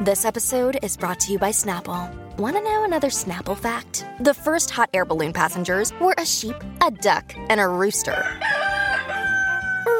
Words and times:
This 0.00 0.24
episode 0.24 0.78
is 0.82 0.96
brought 0.96 1.20
to 1.20 1.32
you 1.32 1.38
by 1.38 1.50
Snapple. 1.50 2.10
Want 2.38 2.56
to 2.56 2.62
know 2.62 2.84
another 2.84 3.10
Snapple 3.10 3.54
fact? 3.54 4.06
The 4.20 4.32
first 4.32 4.70
hot 4.70 4.88
air 4.94 5.04
balloon 5.04 5.34
passengers 5.34 5.92
were 6.00 6.14
a 6.16 6.24
sheep, 6.24 6.56
a 6.80 6.90
duck, 6.90 7.34
and 7.50 7.60
a 7.60 7.68
rooster. 7.68 8.24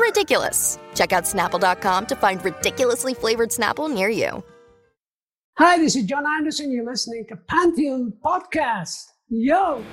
Ridiculous. 0.00 0.78
Check 0.94 1.12
out 1.12 1.24
snapple.com 1.24 2.06
to 2.06 2.16
find 2.16 2.42
ridiculously 2.42 3.12
flavored 3.12 3.50
Snapple 3.50 3.92
near 3.92 4.08
you. 4.08 4.42
Hi, 5.58 5.76
this 5.76 5.94
is 5.94 6.06
John 6.06 6.24
Anderson. 6.26 6.72
You're 6.72 6.86
listening 6.86 7.26
to 7.28 7.36
Pantheon 7.36 8.14
Podcast. 8.24 9.04
Yo! 9.28 9.84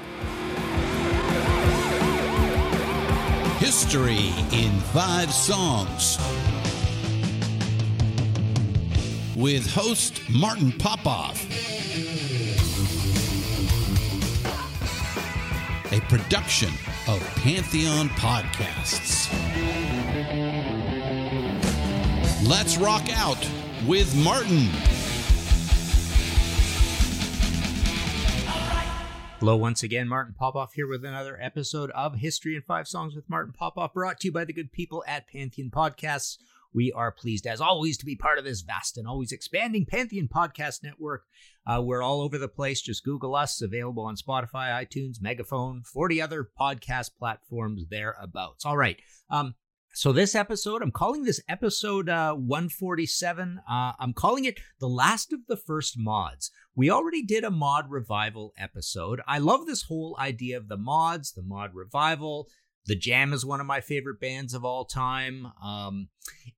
History 3.60 4.32
in 4.54 4.72
Five 4.94 5.34
Songs 5.34 6.18
with 9.38 9.72
host 9.72 10.20
Martin 10.32 10.72
Popoff. 10.72 11.46
A 15.94 16.02
production 16.10 16.70
of 17.08 17.22
Pantheon 17.36 18.10
Podcasts. 18.10 19.32
Let's 22.48 22.78
rock 22.78 23.04
out 23.16 23.38
with 23.86 24.16
Martin. 24.16 24.70
Hello, 29.40 29.56
once 29.56 29.84
again, 29.84 30.08
Martin 30.08 30.34
Popoff 30.34 30.74
here 30.74 30.88
with 30.88 31.06
another 31.06 31.38
episode 31.40 31.92
of 31.92 32.16
History 32.16 32.56
in 32.56 32.64
Five 32.64 32.88
Songs 32.88 33.14
with 33.14 33.30
Martin 33.30 33.54
Popoff, 33.54 33.94
brought 33.94 34.20
to 34.22 34.30
you 34.30 34.32
by 34.32 34.46
the 34.46 34.54
good 34.54 34.72
people 34.72 35.04
at 35.08 35.28
Pantheon 35.28 35.70
Podcasts. 35.70 36.40
We 36.74 36.92
are 36.92 37.12
pleased, 37.12 37.48
as 37.48 37.62
always, 37.62 37.98
to 37.98 38.06
be 38.06 38.16
part 38.16 38.38
of 38.38 38.46
this 38.46 38.62
vast 38.62 38.98
and 38.98 39.08
always 39.08 39.32
expanding 39.32 39.86
Pantheon 39.86 40.28
Podcast 40.34 40.84
Network. 40.84 41.24
Uh, 41.66 41.82
we're 41.84 42.02
all 42.02 42.22
over 42.22 42.38
the 42.38 42.48
place. 42.48 42.82
Just 42.82 43.04
Google 43.04 43.36
us, 43.36 43.62
available 43.62 44.04
on 44.04 44.16
Spotify, 44.16 44.72
iTunes, 44.72 45.22
Megaphone, 45.22 45.84
40 45.84 46.22
other 46.22 46.50
podcast 46.60 47.12
platforms 47.18 47.86
thereabouts. 47.90 48.66
All 48.66 48.78
right. 48.78 48.98
Um, 49.30 49.56
so 49.98 50.14
this 50.14 50.36
episode, 50.36 50.84
I'm 50.84 50.92
calling 50.92 51.24
this 51.24 51.42
episode 51.50 52.08
uh, 52.08 52.36
147. 52.36 53.62
Uh, 53.68 53.94
I'm 54.00 54.14
calling 54.14 54.46
it 54.46 54.60
the 54.80 54.88
last 54.88 55.34
of 55.34 55.40
the 55.48 55.58
first 55.58 55.96
mods. 55.98 56.52
We 56.76 56.92
already 56.92 57.24
did 57.24 57.44
a 57.44 57.50
mod 57.50 57.90
revival 57.90 58.54
episode. 58.60 59.22
I 59.28 59.40
love 59.40 59.66
this 59.66 59.82
whole 59.82 60.16
idea 60.20 60.58
of 60.58 60.68
the 60.68 60.78
mods, 60.78 61.32
the 61.32 61.42
mod 61.42 61.74
revival. 61.74 62.48
The 62.88 62.96
Jam 62.96 63.34
is 63.34 63.46
one 63.46 63.60
of 63.60 63.68
my 63.68 63.82
favorite 63.82 64.20
bands 64.20 64.54
of 64.54 64.64
all 64.64 64.86
time. 64.86 65.48
Um, 65.64 66.10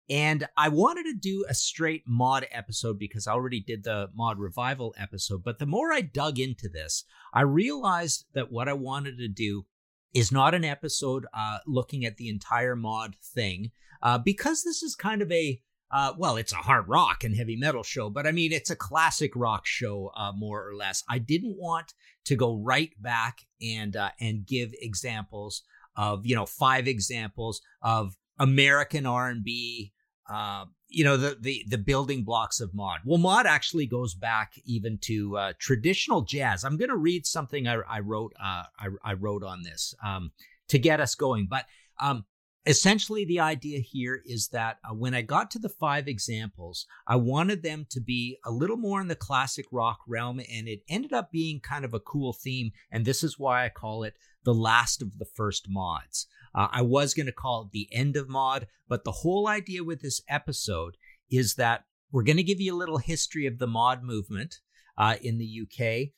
and 0.09 0.47
I 0.55 0.69
wanted 0.69 1.03
to 1.03 1.13
do 1.13 1.45
a 1.49 1.53
straight 1.53 2.03
mod 2.07 2.47
episode 2.51 2.97
because 2.99 3.27
I 3.27 3.33
already 3.33 3.59
did 3.59 3.83
the 3.83 4.09
mod 4.15 4.39
revival 4.39 4.93
episode. 4.97 5.43
But 5.43 5.59
the 5.59 5.65
more 5.65 5.91
I 5.91 6.01
dug 6.01 6.39
into 6.39 6.69
this, 6.69 7.03
I 7.33 7.41
realized 7.41 8.25
that 8.33 8.51
what 8.51 8.69
I 8.69 8.73
wanted 8.73 9.17
to 9.17 9.27
do 9.27 9.65
is 10.13 10.31
not 10.31 10.55
an 10.55 10.65
episode 10.65 11.25
uh, 11.33 11.59
looking 11.67 12.05
at 12.05 12.17
the 12.17 12.29
entire 12.29 12.75
mod 12.75 13.15
thing 13.23 13.71
uh, 14.01 14.17
because 14.17 14.63
this 14.63 14.81
is 14.81 14.95
kind 14.95 15.21
of 15.21 15.31
a 15.31 15.61
uh, 15.91 16.13
well, 16.17 16.37
it's 16.37 16.53
a 16.53 16.57
hard 16.57 16.87
rock 16.87 17.23
and 17.23 17.35
heavy 17.35 17.55
metal 17.55 17.81
show, 17.81 18.11
but 18.11 18.27
I 18.27 18.31
mean, 18.31 18.51
it's 18.51 18.69
a 18.69 18.75
classic 18.75 19.31
rock 19.35 19.65
show, 19.65 20.11
uh, 20.15 20.31
more 20.31 20.67
or 20.67 20.75
less. 20.75 21.03
I 21.09 21.17
didn't 21.17 21.57
want 21.57 21.95
to 22.25 22.35
go 22.35 22.57
right 22.57 22.91
back 23.01 23.39
and 23.59 23.95
uh, 23.95 24.11
and 24.19 24.45
give 24.45 24.71
examples 24.81 25.63
of 25.99 26.25
you 26.25 26.33
know 26.33 26.45
five 26.45 26.87
examples 26.87 27.61
of 27.81 28.15
American 28.39 29.05
R 29.05 29.29
and 29.29 29.43
B, 29.43 29.91
uh, 30.29 30.63
you 30.87 31.03
know 31.03 31.17
the 31.17 31.37
the 31.39 31.65
the 31.67 31.77
building 31.77 32.23
blocks 32.23 32.61
of 32.61 32.73
mod. 32.73 33.01
Well, 33.03 33.17
mod 33.17 33.45
actually 33.45 33.85
goes 33.85 34.15
back 34.15 34.53
even 34.65 34.97
to 35.03 35.37
uh, 35.37 35.53
traditional 35.59 36.21
jazz. 36.21 36.63
I'm 36.63 36.77
going 36.77 36.89
to 36.89 36.95
read 36.95 37.25
something 37.25 37.67
I, 37.67 37.79
I 37.87 37.99
wrote 37.99 38.33
uh, 38.41 38.63
I, 38.79 38.87
I, 39.03 39.13
wrote 39.13 39.43
on 39.43 39.63
this 39.63 39.93
um, 40.03 40.31
to 40.69 40.79
get 40.79 41.01
us 41.01 41.15
going, 41.15 41.47
but 41.49 41.65
um, 41.99 42.23
essentially 42.65 43.25
the 43.25 43.39
idea 43.39 43.79
here 43.79 44.21
is 44.25 44.49
that 44.49 44.77
uh, 44.83 44.93
when 44.93 45.13
I 45.13 45.21
got 45.21 45.49
to 45.51 45.59
the 45.59 45.69
five 45.69 46.07
examples, 46.07 46.85
I 47.07 47.15
wanted 47.15 47.63
them 47.63 47.85
to 47.91 48.01
be 48.01 48.37
a 48.45 48.51
little 48.51 48.77
more 48.77 49.01
in 49.01 49.07
the 49.07 49.15
classic 49.15 49.65
rock 49.71 49.99
realm, 50.07 50.39
and 50.39 50.67
it 50.67 50.81
ended 50.89 51.13
up 51.13 51.31
being 51.31 51.59
kind 51.59 51.85
of 51.85 51.93
a 51.93 51.99
cool 51.99 52.33
theme. 52.33 52.71
And 52.91 53.05
this 53.05 53.23
is 53.23 53.39
why 53.39 53.65
I 53.65 53.69
call 53.69 54.03
it 54.03 54.15
the 54.43 54.53
last 54.53 55.01
of 55.01 55.17
the 55.17 55.25
first 55.25 55.67
mods. 55.69 56.27
Uh, 56.53 56.67
I 56.71 56.81
was 56.81 57.13
going 57.13 57.27
to 57.27 57.31
call 57.31 57.63
it 57.63 57.71
the 57.71 57.89
end 57.91 58.15
of 58.15 58.29
mod, 58.29 58.67
but 58.87 59.03
the 59.03 59.11
whole 59.11 59.47
idea 59.47 59.83
with 59.83 60.01
this 60.01 60.21
episode 60.27 60.97
is 61.29 61.55
that 61.55 61.85
we're 62.11 62.23
going 62.23 62.37
to 62.37 62.43
give 62.43 62.59
you 62.59 62.73
a 62.73 62.77
little 62.77 62.97
history 62.97 63.45
of 63.45 63.59
the 63.59 63.67
mod 63.67 64.03
movement 64.03 64.59
uh, 64.97 65.15
in 65.21 65.37
the 65.37 65.61
UK. 65.63 66.09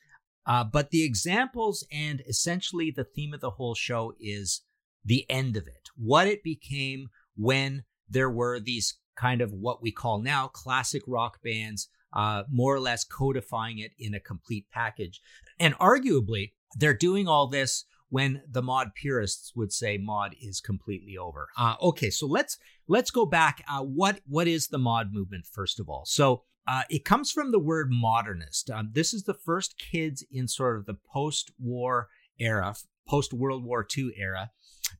Uh, 0.45 0.63
but 0.63 0.89
the 0.89 1.03
examples 1.03 1.85
and 1.91 2.21
essentially 2.27 2.91
the 2.91 3.03
theme 3.03 3.33
of 3.33 3.41
the 3.41 3.51
whole 3.51 3.75
show 3.75 4.13
is 4.19 4.61
the 5.03 5.25
end 5.29 5.57
of 5.57 5.67
it, 5.67 5.89
what 5.95 6.27
it 6.27 6.43
became 6.43 7.09
when 7.35 7.83
there 8.09 8.29
were 8.29 8.59
these 8.59 8.97
kind 9.15 9.41
of 9.41 9.51
what 9.51 9.81
we 9.81 9.91
call 9.91 10.21
now 10.21 10.47
classic 10.47 11.01
rock 11.07 11.41
bands, 11.43 11.89
uh, 12.13 12.43
more 12.51 12.73
or 12.75 12.79
less 12.79 13.03
codifying 13.03 13.79
it 13.79 13.91
in 13.97 14.13
a 14.13 14.19
complete 14.19 14.65
package. 14.71 15.21
And 15.59 15.75
arguably, 15.75 16.51
they're 16.75 16.93
doing 16.93 17.27
all 17.27 17.47
this 17.47 17.85
when 18.09 18.41
the 18.49 18.61
mod 18.61 18.89
purists 18.93 19.55
would 19.55 19.71
say 19.71 19.97
mod 19.97 20.35
is 20.41 20.59
completely 20.59 21.17
over. 21.17 21.47
Uh, 21.57 21.75
okay, 21.81 22.09
so 22.09 22.27
let's 22.27 22.57
let's 22.87 23.09
go 23.11 23.25
back. 23.25 23.63
Uh, 23.69 23.81
what 23.81 24.19
what 24.27 24.47
is 24.47 24.67
the 24.67 24.77
mod 24.77 25.13
movement 25.13 25.45
first 25.45 25.79
of 25.79 25.89
all? 25.89 26.03
So 26.05 26.43
uh, 26.67 26.83
it 26.89 27.05
comes 27.05 27.31
from 27.31 27.51
the 27.51 27.59
word 27.59 27.89
modernist. 27.89 28.69
Um, 28.69 28.91
this 28.93 29.13
is 29.13 29.23
the 29.23 29.33
first 29.33 29.75
kids 29.79 30.23
in 30.29 30.47
sort 30.47 30.77
of 30.77 30.85
the 30.85 30.97
post-war 31.11 32.09
era, 32.39 32.75
post 33.07 33.33
World 33.33 33.63
War 33.63 33.85
II 33.97 34.11
era, 34.17 34.51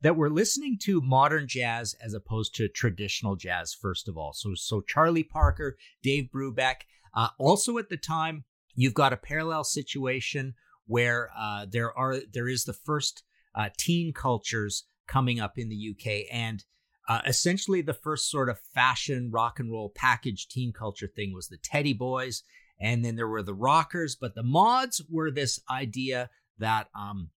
that 0.02 0.16
we're 0.16 0.30
listening 0.30 0.78
to 0.84 1.02
modern 1.02 1.48
jazz 1.48 1.96
as 2.04 2.14
opposed 2.14 2.56
to 2.56 2.68
traditional 2.68 3.36
jazz. 3.36 3.74
First 3.74 4.08
of 4.08 4.18
all, 4.18 4.34
so 4.34 4.54
so 4.56 4.82
Charlie 4.82 5.24
Parker, 5.24 5.78
Dave 6.02 6.30
Brubeck. 6.34 6.82
Uh, 7.14 7.28
also 7.38 7.78
at 7.78 7.90
the 7.90 7.98
time, 7.98 8.46
you've 8.76 8.94
got 8.94 9.14
a 9.14 9.18
parallel 9.18 9.64
situation 9.64 10.54
where 10.88 11.30
uh, 11.38 11.66
there 11.70 11.98
are 11.98 12.18
there 12.34 12.48
is 12.48 12.66
the 12.66 12.74
first 12.74 13.24
uh, 13.56 13.70
teen 13.78 14.14
cultures 14.14 14.86
coming 15.08 15.40
up 15.40 15.58
in 15.58 15.70
the 15.70 15.96
UK, 15.96 16.26
and 16.32 16.64
uh, 17.10 17.22
essentially 17.26 17.82
the 17.82 17.94
first 17.94 18.30
sort 18.30 18.50
of 18.50 18.60
fashion 18.74 19.30
rock 19.32 19.60
and 19.60 19.72
roll 19.72 19.92
package 19.96 20.48
teen 20.48 20.72
culture 20.72 21.10
thing 21.14 21.34
was 21.34 21.48
the 21.48 21.58
Teddy 21.58 21.94
Boys, 21.94 22.44
and 22.80 23.04
then 23.04 23.16
there 23.16 23.28
were 23.28 23.44
the 23.44 23.54
rockers, 23.54 24.16
but 24.16 24.36
the 24.36 24.44
mods 24.44 25.02
were 25.10 25.32
this 25.32 25.60
idea 25.70 26.30
that 26.60 26.88
um, 26.96 27.30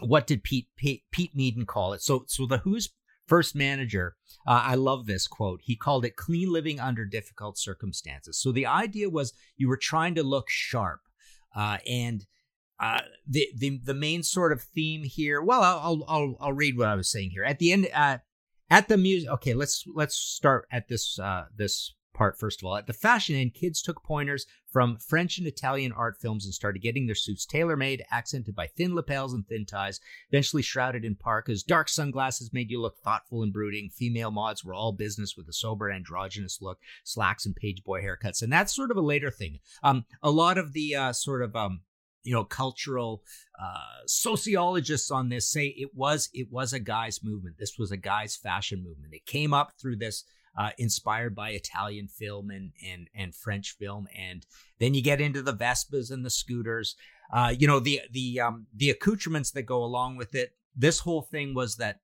what 0.00 0.26
did 0.26 0.42
Pete, 0.42 0.68
Pete 0.76 1.02
Pete 1.10 1.36
Meaden 1.36 1.66
call 1.66 1.92
it? 1.92 2.02
So 2.02 2.24
so 2.26 2.46
the 2.46 2.58
Who's 2.58 2.90
first 3.26 3.54
manager, 3.54 4.16
uh, 4.46 4.62
I 4.64 4.74
love 4.74 5.06
this 5.06 5.26
quote. 5.26 5.60
He 5.62 5.76
called 5.76 6.04
it 6.04 6.16
clean 6.16 6.52
living 6.52 6.78
under 6.80 7.04
difficult 7.04 7.58
circumstances. 7.58 8.40
So 8.40 8.52
the 8.52 8.66
idea 8.66 9.10
was 9.10 9.32
you 9.56 9.68
were 9.68 9.76
trying 9.76 10.14
to 10.14 10.22
look 10.22 10.48
sharp, 10.48 11.00
uh, 11.54 11.78
and 11.88 12.26
uh, 12.78 13.00
the 13.26 13.48
the 13.56 13.80
the 13.84 13.94
main 13.94 14.22
sort 14.22 14.52
of 14.52 14.62
theme 14.62 15.02
here. 15.04 15.42
Well, 15.42 15.62
I'll 15.62 16.04
I'll 16.08 16.36
I'll 16.40 16.52
read 16.52 16.76
what 16.76 16.88
I 16.88 16.94
was 16.94 17.10
saying 17.10 17.30
here 17.30 17.44
at 17.44 17.58
the 17.58 17.72
end. 17.72 17.88
Uh, 17.94 18.18
at 18.70 18.88
the 18.88 18.96
music. 18.96 19.30
Okay, 19.30 19.54
let's 19.54 19.84
let's 19.94 20.16
start 20.16 20.66
at 20.70 20.88
this 20.88 21.18
uh, 21.18 21.44
this 21.56 21.94
part 22.16 22.38
first 22.38 22.60
of 22.60 22.66
all. 22.66 22.76
At 22.76 22.86
the 22.86 22.92
fashion 22.92 23.36
end, 23.36 23.54
kids 23.54 23.82
took 23.82 24.02
pointers 24.02 24.46
from 24.72 24.96
French 24.98 25.38
and 25.38 25.46
Italian 25.46 25.92
art 25.92 26.16
films 26.20 26.44
and 26.44 26.54
started 26.54 26.82
getting 26.82 27.06
their 27.06 27.14
suits 27.14 27.46
tailor 27.46 27.76
made, 27.76 28.02
accented 28.10 28.54
by 28.54 28.66
thin 28.66 28.94
lapels 28.94 29.32
and 29.32 29.46
thin 29.46 29.66
ties, 29.66 30.00
eventually 30.30 30.62
shrouded 30.62 31.04
in 31.04 31.14
parkas. 31.14 31.62
Dark 31.62 31.88
sunglasses 31.88 32.52
made 32.52 32.70
you 32.70 32.80
look 32.80 32.98
thoughtful 32.98 33.42
and 33.42 33.52
brooding. 33.52 33.90
Female 33.90 34.30
mods 34.30 34.64
were 34.64 34.74
all 34.74 34.92
business 34.92 35.34
with 35.36 35.48
a 35.48 35.52
sober 35.52 35.90
androgynous 35.90 36.58
look, 36.60 36.78
slacks 37.04 37.46
and 37.46 37.54
page 37.54 37.84
boy 37.84 38.00
haircuts. 38.00 38.42
And 38.42 38.52
that's 38.52 38.74
sort 38.74 38.90
of 38.90 38.96
a 38.96 39.02
later 39.02 39.30
thing. 39.30 39.60
Um, 39.82 40.06
a 40.22 40.30
lot 40.30 40.58
of 40.58 40.72
the 40.72 40.96
uh, 40.96 41.12
sort 41.12 41.42
of 41.42 41.54
um, 41.54 41.82
you 42.26 42.32
know 42.32 42.44
cultural 42.44 43.22
uh, 43.58 44.02
sociologists 44.06 45.10
on 45.10 45.28
this 45.28 45.48
say 45.48 45.66
it 45.66 45.90
was 45.94 46.28
it 46.34 46.48
was 46.50 46.72
a 46.72 46.80
guys 46.80 47.20
movement 47.22 47.56
this 47.58 47.78
was 47.78 47.92
a 47.92 47.96
guys 47.96 48.36
fashion 48.36 48.82
movement 48.82 49.14
it 49.14 49.24
came 49.24 49.54
up 49.54 49.72
through 49.80 49.96
this 49.96 50.24
uh, 50.56 50.70
inspired 50.78 51.34
by 51.34 51.50
Italian 51.50 52.08
film 52.08 52.50
and 52.50 52.72
and 52.84 53.08
and 53.14 53.34
French 53.34 53.76
film, 53.78 54.08
and 54.16 54.46
then 54.78 54.94
you 54.94 55.02
get 55.02 55.20
into 55.20 55.42
the 55.42 55.54
Vespas 55.54 56.10
and 56.10 56.24
the 56.24 56.30
scooters. 56.30 56.96
Uh, 57.32 57.54
you 57.56 57.66
know 57.66 57.80
the 57.80 58.02
the 58.10 58.40
um, 58.40 58.66
the 58.74 58.90
accoutrements 58.90 59.50
that 59.52 59.62
go 59.62 59.82
along 59.82 60.16
with 60.16 60.34
it. 60.34 60.52
This 60.74 61.00
whole 61.00 61.22
thing 61.22 61.54
was 61.54 61.76
that 61.76 62.00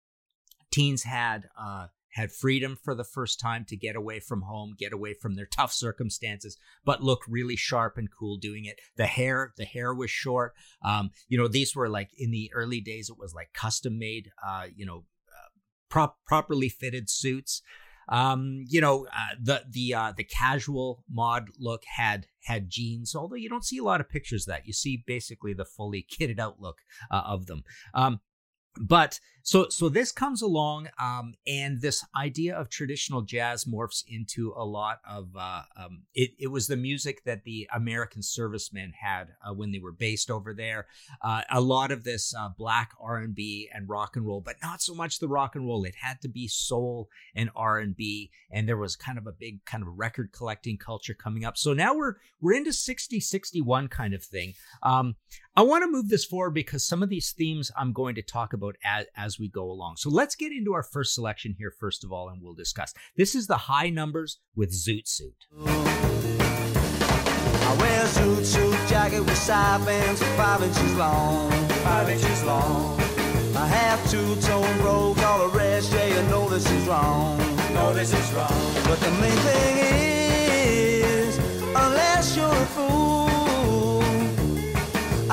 teens 0.70 1.02
had 1.02 1.48
uh, 1.58 1.88
had 2.12 2.30
freedom 2.30 2.78
for 2.82 2.94
the 2.94 3.04
first 3.04 3.40
time 3.40 3.64
to 3.68 3.76
get 3.76 3.96
away 3.96 4.20
from 4.20 4.42
home, 4.42 4.74
get 4.78 4.92
away 4.92 5.14
from 5.14 5.34
their 5.34 5.46
tough 5.46 5.72
circumstances, 5.72 6.56
but 6.84 7.02
look 7.02 7.22
really 7.26 7.56
sharp 7.56 7.96
and 7.96 8.08
cool 8.10 8.36
doing 8.36 8.66
it. 8.66 8.78
The 8.96 9.06
hair, 9.06 9.52
the 9.56 9.64
hair 9.64 9.94
was 9.94 10.10
short. 10.10 10.52
Um, 10.84 11.10
you 11.28 11.38
know, 11.38 11.48
these 11.48 11.74
were 11.74 11.88
like 11.88 12.10
in 12.18 12.30
the 12.30 12.50
early 12.54 12.80
days, 12.80 13.08
it 13.08 13.18
was 13.18 13.34
like 13.34 13.52
custom 13.54 13.98
made, 13.98 14.30
uh, 14.46 14.66
you 14.74 14.84
know, 14.84 15.04
uh, 15.28 15.48
prop- 15.88 16.18
properly 16.26 16.68
fitted 16.68 17.08
suits. 17.08 17.62
Um, 18.08 18.64
you 18.68 18.80
know, 18.80 19.06
uh, 19.06 19.34
the 19.40 19.62
the 19.68 19.94
uh, 19.94 20.12
the 20.16 20.24
casual 20.24 21.04
mod 21.10 21.48
look 21.58 21.82
had 21.96 22.26
had 22.44 22.70
jeans, 22.70 23.14
although 23.14 23.36
you 23.36 23.48
don't 23.48 23.64
see 23.64 23.78
a 23.78 23.84
lot 23.84 24.00
of 24.00 24.08
pictures 24.08 24.46
of 24.46 24.52
that. 24.52 24.66
You 24.66 24.72
see 24.72 25.02
basically 25.06 25.54
the 25.54 25.64
fully 25.64 26.06
kitted 26.10 26.38
out 26.38 26.60
look 26.60 26.78
uh, 27.10 27.22
of 27.24 27.46
them. 27.46 27.62
Um, 27.94 28.20
but 28.80 29.20
so 29.42 29.68
so 29.68 29.88
this 29.88 30.12
comes 30.12 30.40
along 30.40 30.88
um, 31.00 31.34
and 31.46 31.80
this 31.80 32.04
idea 32.16 32.54
of 32.56 32.68
traditional 32.68 33.22
jazz 33.22 33.64
morphs 33.64 34.04
into 34.06 34.52
a 34.56 34.64
lot 34.64 35.00
of 35.08 35.28
uh, 35.36 35.62
um, 35.76 36.02
it, 36.14 36.30
it 36.38 36.46
was 36.46 36.68
the 36.68 36.76
music 36.76 37.24
that 37.24 37.44
the 37.44 37.68
american 37.74 38.22
servicemen 38.22 38.92
had 38.98 39.28
uh, 39.46 39.52
when 39.52 39.72
they 39.72 39.78
were 39.78 39.92
based 39.92 40.30
over 40.30 40.54
there. 40.54 40.86
Uh, 41.20 41.42
a 41.50 41.60
lot 41.60 41.90
of 41.90 42.04
this 42.04 42.34
uh, 42.38 42.48
black 42.56 42.92
r&b 43.00 43.68
and 43.74 43.88
rock 43.88 44.16
and 44.16 44.26
roll 44.26 44.40
but 44.40 44.56
not 44.62 44.80
so 44.80 44.94
much 44.94 45.18
the 45.18 45.28
rock 45.28 45.54
and 45.54 45.66
roll. 45.66 45.84
It 45.84 45.96
had 45.96 46.20
to 46.22 46.28
be 46.28 46.48
soul 46.48 47.08
and 47.34 47.50
r&b 47.56 48.30
and 48.50 48.68
there 48.68 48.76
was 48.76 48.96
kind 48.96 49.18
of 49.18 49.26
a 49.26 49.32
big 49.32 49.64
kind 49.64 49.82
of 49.82 49.88
record 49.98 50.32
collecting 50.32 50.78
culture 50.78 51.14
coming 51.14 51.44
up. 51.44 51.56
So 51.58 51.72
now 51.72 51.94
we're 51.94 52.14
we're 52.40 52.54
into 52.54 52.72
60 52.72 53.20
61 53.20 53.88
kind 53.88 54.14
of 54.14 54.22
thing. 54.22 54.54
Um, 54.82 55.16
i 55.54 55.62
want 55.62 55.82
to 55.82 55.90
move 55.90 56.08
this 56.08 56.24
forward 56.24 56.54
because 56.54 56.86
some 56.86 57.02
of 57.02 57.08
these 57.08 57.32
themes 57.32 57.70
i'm 57.76 57.92
going 57.92 58.14
to 58.14 58.22
talk 58.22 58.52
about 58.52 58.76
as, 58.84 59.06
as 59.16 59.38
we 59.38 59.48
go 59.48 59.70
along. 59.70 59.96
So 59.96 60.10
let's 60.10 60.34
get 60.34 60.52
into 60.52 60.72
our 60.72 60.82
first 60.82 61.14
selection 61.14 61.54
here, 61.58 61.70
first 61.70 62.04
of 62.04 62.12
all, 62.12 62.28
and 62.28 62.42
we'll 62.42 62.54
discuss. 62.54 62.94
This 63.16 63.34
is 63.34 63.46
the 63.46 63.56
high 63.56 63.90
numbers 63.90 64.38
with 64.56 64.70
Zoot 64.72 65.06
Suit. 65.06 65.46
I 67.64 67.76
wear 67.78 68.04
a 68.04 68.08
zoot 68.08 68.44
suit 68.44 68.88
jacket 68.88 69.20
with 69.20 69.36
side 69.36 69.84
bands 69.86 70.22
five 70.36 70.62
inches 70.62 70.94
long, 70.96 71.50
five 71.84 72.08
inches 72.08 72.44
long. 72.44 73.00
I 73.56 73.66
have 73.66 74.10
two-tone 74.10 74.78
robe, 74.82 75.18
all 75.20 75.48
the 75.48 75.56
rest, 75.56 75.92
yeah, 75.92 76.06
you 76.06 76.22
know 76.28 76.48
this 76.48 76.70
is 76.70 76.86
wrong. 76.86 77.38
No, 77.72 77.92
this 77.92 78.12
is 78.12 78.32
wrong. 78.32 78.74
But 78.84 78.98
the 79.00 79.10
main 79.12 79.36
thing 79.48 79.78
is, 79.78 81.38
unless 81.74 82.36
you're 82.36 82.46
a 82.46 82.66
fool, 82.66 83.41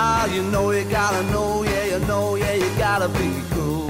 ah, 0.01 0.25
you 0.33 0.43
know 0.43 0.71
you 0.71 0.85
gotta 0.85 1.23
know, 1.31 1.63
yeah, 1.63 1.85
you 1.85 1.99
know, 2.07 2.35
yeah, 2.35 2.53
you 2.53 2.69
gotta 2.77 3.09
be 3.09 3.41
cool. 3.51 3.89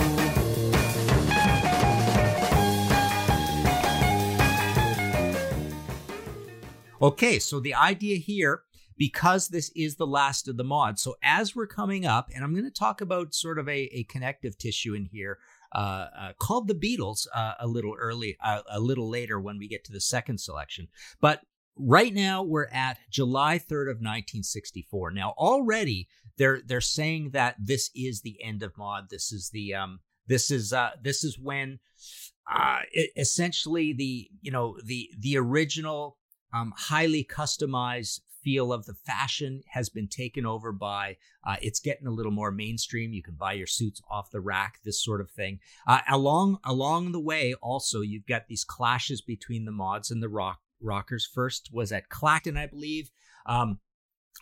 Okay, 7.01 7.39
so 7.39 7.61
the 7.61 7.73
idea 7.75 8.17
here, 8.17 8.63
because 8.97 9.47
this 9.47 9.71
is 9.73 9.95
the 9.95 10.07
last 10.07 10.49
of 10.49 10.57
the 10.57 10.65
mods, 10.65 11.01
so 11.01 11.15
as 11.23 11.55
we're 11.55 11.67
coming 11.67 12.05
up, 12.05 12.29
and 12.35 12.43
I'm 12.43 12.51
going 12.51 12.65
to 12.65 12.71
talk 12.71 12.99
about 12.99 13.33
sort 13.33 13.57
of 13.57 13.69
a, 13.69 13.83
a 13.93 14.03
connective 14.03 14.57
tissue 14.57 14.93
in 14.95 15.05
here 15.05 15.37
uh, 15.73 16.07
uh, 16.19 16.33
called 16.37 16.67
the 16.67 16.75
Beatles 16.75 17.25
uh, 17.33 17.53
a 17.57 17.67
little 17.67 17.95
early, 17.97 18.35
uh, 18.43 18.63
a 18.69 18.81
little 18.81 19.09
later 19.09 19.39
when 19.39 19.57
we 19.57 19.69
get 19.69 19.85
to 19.85 19.93
the 19.93 20.01
second 20.01 20.41
selection. 20.41 20.89
But 21.21 21.41
right 21.79 22.13
now 22.13 22.43
we're 22.43 22.67
at 22.67 22.97
July 23.09 23.57
3rd 23.57 23.89
of 23.89 23.97
1964. 23.97 25.11
Now 25.11 25.33
already 25.37 26.07
they're 26.37 26.61
they're 26.65 26.81
saying 26.81 27.31
that 27.31 27.55
this 27.59 27.89
is 27.95 28.21
the 28.21 28.41
end 28.43 28.63
of 28.63 28.77
mod. 28.77 29.09
This 29.09 29.31
is 29.31 29.49
the 29.51 29.73
um 29.73 29.99
this 30.27 30.51
is 30.51 30.73
uh 30.73 30.91
this 31.01 31.23
is 31.23 31.39
when 31.39 31.79
uh 32.51 32.79
it, 32.91 33.11
essentially 33.15 33.93
the 33.93 34.29
you 34.41 34.51
know 34.51 34.77
the 34.83 35.09
the 35.17 35.37
original 35.37 36.17
um, 36.51 36.73
highly 36.75 37.23
customized 37.23 38.21
feel 38.43 38.71
of 38.71 38.85
the 38.85 38.93
fashion 38.93 39.61
has 39.67 39.89
been 39.89 40.07
taken 40.07 40.45
over 40.45 40.71
by 40.71 41.17
uh, 41.45 41.57
it's 41.61 41.79
getting 41.79 42.07
a 42.07 42.11
little 42.11 42.31
more 42.31 42.51
mainstream 42.51 43.13
you 43.13 43.21
can 43.21 43.35
buy 43.35 43.53
your 43.53 43.67
suits 43.67 44.01
off 44.09 44.31
the 44.31 44.39
rack 44.39 44.79
this 44.85 45.03
sort 45.03 45.19
of 45.19 45.29
thing 45.29 45.59
uh, 45.87 45.99
along 46.09 46.57
along 46.63 47.11
the 47.11 47.19
way 47.19 47.53
also 47.61 47.99
you've 47.99 48.25
got 48.25 48.47
these 48.47 48.63
clashes 48.63 49.21
between 49.21 49.65
the 49.65 49.71
mods 49.71 50.09
and 50.09 50.23
the 50.23 50.29
rock 50.29 50.61
rockers 50.81 51.29
first 51.33 51.69
was 51.71 51.91
at 51.91 52.09
clacton 52.09 52.57
i 52.57 52.65
believe 52.65 53.11
um, 53.45 53.79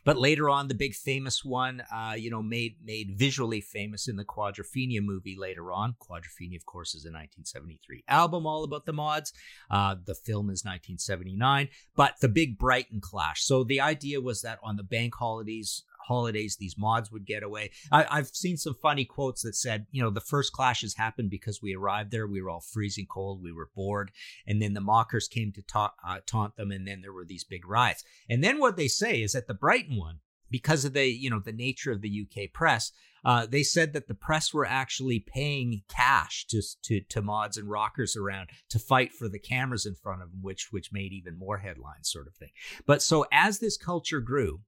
but 0.07 0.17
later 0.17 0.49
on, 0.49 0.67
the 0.67 0.73
big 0.73 0.93
famous 0.93 1.43
one, 1.43 1.83
uh, 1.93 2.13
you 2.17 2.29
know, 2.29 2.41
made 2.41 2.77
made 2.83 3.17
visually 3.17 3.61
famous 3.61 4.07
in 4.07 4.15
the 4.15 4.23
Quadrophenia 4.23 5.01
movie 5.01 5.35
later 5.37 5.71
on. 5.71 5.95
Quadrophenia, 5.99 6.55
of 6.55 6.65
course, 6.65 6.95
is 6.95 7.03
a 7.03 7.09
1973 7.11 8.03
album 8.07 8.45
all 8.45 8.63
about 8.63 8.85
the 8.85 8.93
mods. 8.93 9.33
Uh, 9.69 9.95
the 10.05 10.15
film 10.15 10.49
is 10.49 10.63
1979, 10.63 11.67
but 11.95 12.15
the 12.21 12.29
big 12.29 12.57
Brighton 12.57 13.01
clash. 13.01 13.43
So 13.43 13.63
the 13.63 13.81
idea 13.81 14.21
was 14.21 14.41
that 14.43 14.59
on 14.63 14.77
the 14.77 14.83
bank 14.83 15.15
holidays, 15.15 15.83
holidays 16.07 16.57
these 16.57 16.77
mods 16.77 17.11
would 17.11 17.25
get 17.25 17.43
away. 17.43 17.71
I, 17.91 18.15
have 18.15 18.27
seen 18.27 18.57
some 18.57 18.75
funny 18.81 19.05
quotes 19.05 19.41
that 19.43 19.55
said, 19.55 19.87
you 19.91 20.01
know, 20.01 20.09
the 20.09 20.21
first 20.21 20.53
clashes 20.53 20.95
happened 20.95 21.29
because 21.29 21.61
we 21.61 21.75
arrived 21.75 22.11
there, 22.11 22.27
we 22.27 22.41
were 22.41 22.49
all 22.49 22.61
freezing 22.61 23.07
cold, 23.09 23.43
we 23.43 23.51
were 23.51 23.69
bored, 23.75 24.11
and 24.45 24.61
then 24.61 24.73
the 24.73 24.81
mockers 24.81 25.27
came 25.27 25.51
to 25.53 25.61
ta- 25.61 25.93
uh, 26.07 26.19
taunt 26.25 26.55
them, 26.55 26.71
and 26.71 26.87
then 26.87 27.01
there 27.01 27.13
were 27.13 27.25
these 27.25 27.43
big 27.43 27.67
riots. 27.67 28.03
And 28.29 28.43
then 28.43 28.59
what 28.59 28.77
they 28.77 28.87
say 28.87 29.21
is 29.21 29.33
that 29.33 29.47
the 29.47 29.53
Brighton 29.53 29.97
one, 29.97 30.19
because 30.49 30.85
of 30.85 30.93
the 30.93 31.05
you 31.05 31.29
know 31.29 31.39
the 31.39 31.51
nature 31.51 31.91
of 31.91 32.01
the 32.01 32.25
UK 32.25 32.53
press, 32.53 32.91
uh, 33.25 33.45
they 33.45 33.63
said 33.63 33.93
that 33.93 34.07
the 34.07 34.13
press 34.13 34.53
were 34.53 34.65
actually 34.65 35.19
paying 35.19 35.81
cash 35.89 36.45
to, 36.47 36.61
to 36.83 37.01
to 37.01 37.21
mods 37.21 37.57
and 37.57 37.69
rockers 37.69 38.15
around 38.15 38.49
to 38.69 38.79
fight 38.79 39.11
for 39.13 39.27
the 39.27 39.39
cameras 39.39 39.85
in 39.85 39.95
front 39.95 40.21
of 40.21 40.31
them, 40.31 40.41
which 40.41 40.71
which 40.71 40.93
made 40.93 41.11
even 41.11 41.37
more 41.37 41.57
headlines, 41.57 42.09
sort 42.09 42.27
of 42.27 42.35
thing. 42.35 42.51
But 42.85 43.01
so 43.01 43.25
as 43.31 43.59
this 43.59 43.77
culture 43.77 44.21
grew, 44.21 44.61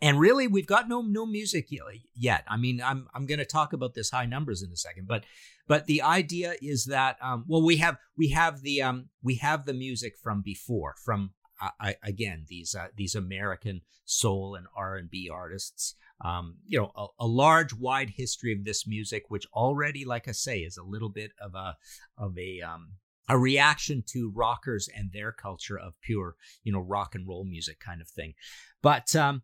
and 0.00 0.20
really 0.20 0.46
we've 0.46 0.66
got 0.66 0.88
no 0.88 1.02
no 1.02 1.26
music 1.26 1.68
yet. 2.14 2.44
I 2.48 2.56
mean 2.56 2.80
i'm 2.82 3.08
i'm 3.14 3.26
going 3.26 3.38
to 3.38 3.44
talk 3.44 3.72
about 3.72 3.94
this 3.94 4.10
high 4.10 4.26
numbers 4.26 4.62
in 4.62 4.70
a 4.70 4.76
second 4.76 5.06
but 5.06 5.24
but 5.66 5.86
the 5.86 6.02
idea 6.02 6.54
is 6.62 6.86
that 6.86 7.16
um, 7.22 7.44
well 7.46 7.64
we 7.64 7.76
have 7.78 7.96
we 8.16 8.30
have 8.30 8.62
the 8.62 8.82
um 8.82 9.08
we 9.22 9.36
have 9.36 9.66
the 9.66 9.74
music 9.74 10.14
from 10.22 10.42
before 10.42 10.94
from 11.04 11.32
uh, 11.60 11.70
I, 11.80 11.96
again 12.02 12.44
these 12.48 12.74
uh, 12.74 12.88
these 12.96 13.14
american 13.14 13.82
soul 14.04 14.54
and 14.54 14.66
r&b 14.76 15.30
artists. 15.32 15.94
Um, 16.18 16.56
you 16.66 16.78
know 16.78 16.92
a, 16.96 17.06
a, 17.20 17.26
large 17.26 17.74
wide 17.74 18.14
history 18.16 18.50
of 18.50 18.64
this 18.64 18.86
music 18.86 19.24
which 19.28 19.46
already 19.52 20.06
like 20.06 20.26
i 20.28 20.32
say 20.32 20.60
is 20.60 20.78
a 20.78 20.82
little 20.82 21.10
bit 21.10 21.32
of 21.38 21.54
a 21.54 21.76
of 22.16 22.38
a 22.38 22.62
um, 22.62 22.92
a 23.28 23.38
reaction 23.38 24.02
to 24.06 24.32
rockers 24.34 24.88
and 24.96 25.10
their 25.12 25.30
culture 25.30 25.78
of 25.78 26.00
pure 26.00 26.36
you 26.62 26.72
know 26.72 26.80
rock 26.80 27.14
and 27.14 27.28
roll 27.28 27.44
music 27.44 27.80
kind 27.80 28.00
of 28.00 28.08
thing. 28.08 28.34
But 28.82 29.14
um 29.14 29.42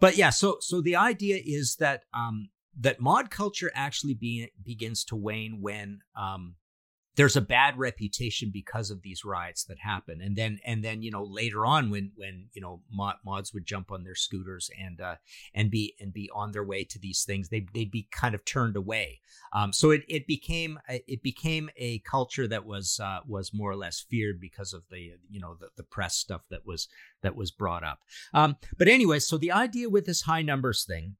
but 0.00 0.16
yeah, 0.16 0.30
so 0.30 0.58
so 0.60 0.80
the 0.80 0.96
idea 0.96 1.40
is 1.44 1.76
that 1.76 2.04
um, 2.12 2.48
that 2.78 3.00
mod 3.00 3.30
culture 3.30 3.70
actually 3.74 4.14
be, 4.14 4.50
begins 4.62 5.04
to 5.04 5.16
wane 5.16 5.58
when 5.60 6.00
um, 6.16 6.56
there's 7.16 7.36
a 7.36 7.40
bad 7.40 7.78
reputation 7.78 8.50
because 8.52 8.90
of 8.90 9.02
these 9.02 9.24
riots 9.24 9.64
that 9.64 9.78
happen. 9.78 10.20
And 10.20 10.36
then 10.36 10.58
and 10.64 10.84
then 10.84 11.02
you 11.02 11.10
know 11.10 11.24
later 11.24 11.64
on 11.64 11.90
when 11.90 12.12
when 12.14 12.48
you 12.52 12.60
know 12.60 12.82
mod, 12.92 13.16
mods 13.24 13.52
would 13.54 13.64
jump 13.64 13.90
on 13.90 14.04
their 14.04 14.14
scooters 14.14 14.70
and 14.78 15.00
uh 15.00 15.16
and 15.54 15.70
be 15.70 15.94
and 15.98 16.12
be 16.12 16.30
on 16.34 16.52
their 16.52 16.64
way 16.64 16.84
to 16.84 16.98
these 16.98 17.24
things 17.24 17.48
they 17.48 17.66
they'd 17.72 17.90
be 17.90 18.08
kind 18.10 18.34
of 18.34 18.44
turned 18.44 18.76
away. 18.76 19.20
Um 19.52 19.72
so 19.72 19.90
it 19.90 20.04
it 20.08 20.26
became 20.26 20.78
it 20.88 21.22
became 21.22 21.70
a 21.76 22.00
culture 22.00 22.46
that 22.46 22.66
was 22.66 23.00
uh 23.02 23.20
was 23.26 23.52
more 23.54 23.70
or 23.70 23.76
less 23.76 24.04
feared 24.08 24.40
because 24.40 24.72
of 24.72 24.82
the 24.90 25.12
you 25.30 25.40
know 25.40 25.56
the, 25.58 25.68
the 25.76 25.82
press 25.82 26.16
stuff 26.16 26.42
that 26.50 26.66
was 26.66 26.88
that 27.22 27.34
was 27.34 27.50
brought 27.50 27.82
up. 27.82 28.00
Um 28.34 28.56
but 28.78 28.88
anyway 28.88 29.18
so 29.18 29.38
the 29.38 29.52
idea 29.52 29.88
with 29.88 30.04
this 30.04 30.22
high 30.22 30.42
numbers 30.42 30.84
thing 30.84 31.16